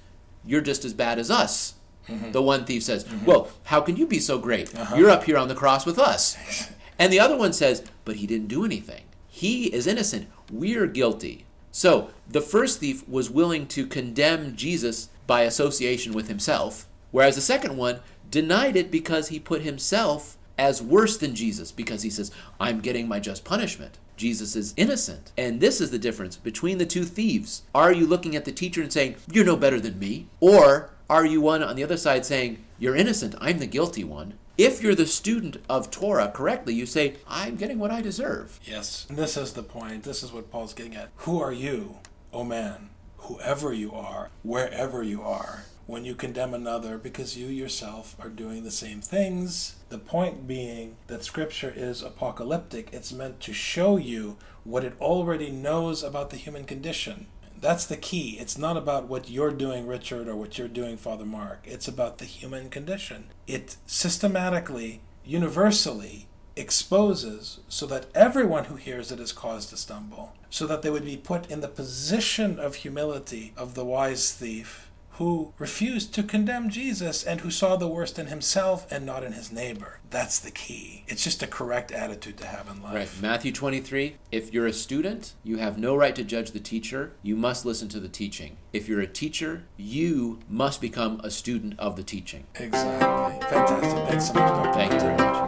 You're 0.45 0.61
just 0.61 0.85
as 0.85 0.93
bad 0.93 1.17
as 1.17 1.31
us. 1.31 1.75
Mm-hmm. 2.07 2.31
The 2.31 2.41
one 2.41 2.65
thief 2.65 2.83
says, 2.83 3.03
mm-hmm. 3.03 3.25
Well, 3.25 3.49
how 3.65 3.81
can 3.81 3.95
you 3.95 4.05
be 4.05 4.19
so 4.19 4.37
great? 4.37 4.75
Uh-huh. 4.75 4.95
You're 4.95 5.09
up 5.09 5.23
here 5.23 5.37
on 5.37 5.47
the 5.47 5.55
cross 5.55 5.85
with 5.85 5.99
us. 5.99 6.69
and 6.99 7.11
the 7.11 7.19
other 7.19 7.37
one 7.37 7.53
says, 7.53 7.83
But 8.03 8.17
he 8.17 8.27
didn't 8.27 8.47
do 8.47 8.65
anything. 8.65 9.03
He 9.27 9.65
is 9.65 9.87
innocent. 9.87 10.29
We're 10.51 10.87
guilty. 10.87 11.45
So 11.71 12.11
the 12.27 12.41
first 12.41 12.79
thief 12.79 13.07
was 13.07 13.29
willing 13.29 13.67
to 13.67 13.85
condemn 13.85 14.55
Jesus 14.55 15.09
by 15.27 15.41
association 15.41 16.13
with 16.13 16.29
himself, 16.29 16.85
whereas 17.11 17.35
the 17.35 17.41
second 17.41 17.75
one 17.75 17.99
denied 18.31 18.77
it 18.77 18.89
because 18.89 19.27
he 19.27 19.39
put 19.39 19.61
himself 19.61 20.37
as 20.57 20.81
worse 20.81 21.17
than 21.17 21.35
Jesus 21.35 21.71
because 21.71 22.03
he 22.03 22.09
says, 22.09 22.31
I'm 22.59 22.79
getting 22.79 23.07
my 23.07 23.19
just 23.19 23.43
punishment. 23.43 23.97
Jesus 24.15 24.55
is 24.55 24.73
innocent. 24.77 25.33
And 25.37 25.59
this 25.59 25.81
is 25.81 25.91
the 25.91 25.99
difference 25.99 26.37
between 26.37 26.77
the 26.77 26.85
two 26.85 27.03
thieves. 27.03 27.63
Are 27.73 27.91
you 27.91 28.05
looking 28.05 28.35
at 28.35 28.45
the 28.45 28.51
teacher 28.51 28.81
and 28.81 28.91
saying, 28.91 29.15
You're 29.29 29.45
no 29.45 29.57
better 29.57 29.79
than 29.79 29.99
me? 29.99 30.27
Or 30.39 30.91
are 31.09 31.25
you 31.25 31.41
one 31.41 31.61
on 31.61 31.75
the 31.75 31.83
other 31.83 31.97
side 31.97 32.25
saying, 32.25 32.63
You're 32.79 32.95
innocent, 32.95 33.35
I'm 33.39 33.59
the 33.59 33.67
guilty 33.67 34.03
one? 34.03 34.35
If 34.57 34.81
you're 34.81 34.95
the 34.95 35.05
student 35.05 35.57
of 35.69 35.91
Torah 35.91 36.31
correctly, 36.33 36.73
you 36.73 36.85
say, 36.85 37.17
I'm 37.27 37.57
getting 37.57 37.77
what 37.77 37.91
I 37.91 38.01
deserve. 38.01 38.59
Yes. 38.63 39.05
And 39.09 39.17
this 39.17 39.35
is 39.35 39.53
the 39.53 39.63
point. 39.63 40.03
This 40.03 40.23
is 40.23 40.31
what 40.31 40.49
Paul's 40.49 40.73
getting 40.73 40.95
at. 40.95 41.09
Who 41.17 41.41
are 41.41 41.51
you, 41.51 41.97
O 42.31 42.39
oh 42.39 42.43
man? 42.45 42.89
Whoever 43.17 43.73
you 43.73 43.91
are, 43.91 44.29
wherever 44.43 45.03
you 45.03 45.21
are, 45.23 45.65
when 45.87 46.05
you 46.05 46.15
condemn 46.15 46.53
another 46.53 46.97
because 46.97 47.37
you 47.37 47.47
yourself 47.47 48.15
are 48.19 48.29
doing 48.29 48.63
the 48.63 48.71
same 48.71 49.01
things. 49.01 49.75
The 49.89 49.97
point 49.97 50.47
being 50.47 50.95
that 51.07 51.23
Scripture 51.23 51.73
is 51.75 52.01
apocalyptic, 52.01 52.89
it's 52.91 53.11
meant 53.11 53.39
to 53.41 53.53
show 53.53 53.97
you 53.97 54.37
what 54.63 54.83
it 54.83 54.95
already 54.99 55.51
knows 55.51 56.01
about 56.01 56.31
the 56.31 56.37
human 56.37 56.65
condition. 56.65 57.27
That's 57.59 57.85
the 57.85 57.97
key. 57.97 58.37
It's 58.39 58.57
not 58.57 58.77
about 58.77 59.07
what 59.07 59.29
you're 59.29 59.51
doing, 59.51 59.87
Richard, 59.87 60.27
or 60.27 60.35
what 60.35 60.57
you're 60.57 60.67
doing, 60.67 60.97
Father 60.97 61.25
Marc. 61.25 61.61
It's 61.65 61.87
about 61.87 62.17
the 62.17 62.25
human 62.25 62.69
condition. 62.69 63.31
It 63.47 63.77
systematically, 63.85 65.01
universally 65.23 66.27
exposes 66.55 67.59
so 67.67 67.85
that 67.87 68.07
everyone 68.13 68.65
who 68.65 68.75
hears 68.75 69.11
it 69.11 69.19
is 69.19 69.31
caused 69.31 69.69
to 69.69 69.77
stumble, 69.77 70.33
so 70.49 70.65
that 70.67 70.81
they 70.81 70.89
would 70.89 71.05
be 71.05 71.17
put 71.17 71.49
in 71.49 71.61
the 71.61 71.67
position 71.67 72.59
of 72.59 72.75
humility 72.75 73.53
of 73.57 73.73
the 73.73 73.85
wise 73.85 74.31
thief 74.31 74.89
who 75.17 75.53
refused 75.57 76.13
to 76.13 76.21
condemn 76.23 76.69
Jesus 76.69 77.23
and 77.23 77.39
who 77.39 77.49
saw 77.49 77.77
the 77.77 77.87
worst 77.87 78.19
in 78.19 78.27
himself 78.27 78.85
and 78.91 79.05
not 79.05 79.23
in 79.23 79.31
his 79.31 79.49
neighbor. 79.51 79.99
That's 80.09 80.39
the 80.39 80.51
key. 80.51 81.05
It's 81.07 81.23
just 81.23 81.41
a 81.41 81.47
correct 81.47 81.91
attitude 81.91 82.37
to 82.37 82.47
have 82.47 82.67
in 82.67 82.81
life. 82.81 82.93
Right. 82.93 83.09
Matthew 83.21 83.53
23 83.53 84.17
If 84.31 84.53
you're 84.53 84.67
a 84.67 84.73
student, 84.73 85.33
you 85.43 85.57
have 85.57 85.77
no 85.77 85.95
right 85.95 86.13
to 86.15 86.23
judge 86.23 86.51
the 86.51 86.59
teacher. 86.59 87.13
You 87.23 87.37
must 87.37 87.65
listen 87.65 87.87
to 87.89 87.99
the 88.01 88.09
teaching. 88.09 88.57
If 88.73 88.89
you're 88.89 88.99
a 88.99 89.07
teacher, 89.07 89.63
you 89.77 90.39
must 90.49 90.81
become 90.81 91.21
a 91.23 91.31
student 91.31 91.79
of 91.79 91.95
the 91.95 92.03
teaching. 92.03 92.45
Exactly. 92.55 93.39
Fantastic. 93.49 94.09
Thanks 94.09 94.27
so 94.27 94.33
much, 94.33 94.49
Dr. 94.49 94.73
Thank 94.73 94.93
you 94.93 94.99
very 94.99 95.17
much. 95.17 95.45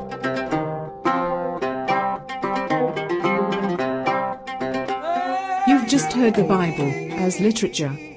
You've 5.68 5.88
just 5.90 6.14
heard 6.14 6.36
the 6.36 6.46
Bible 6.46 6.90
as 7.22 7.42
literature. 7.42 8.17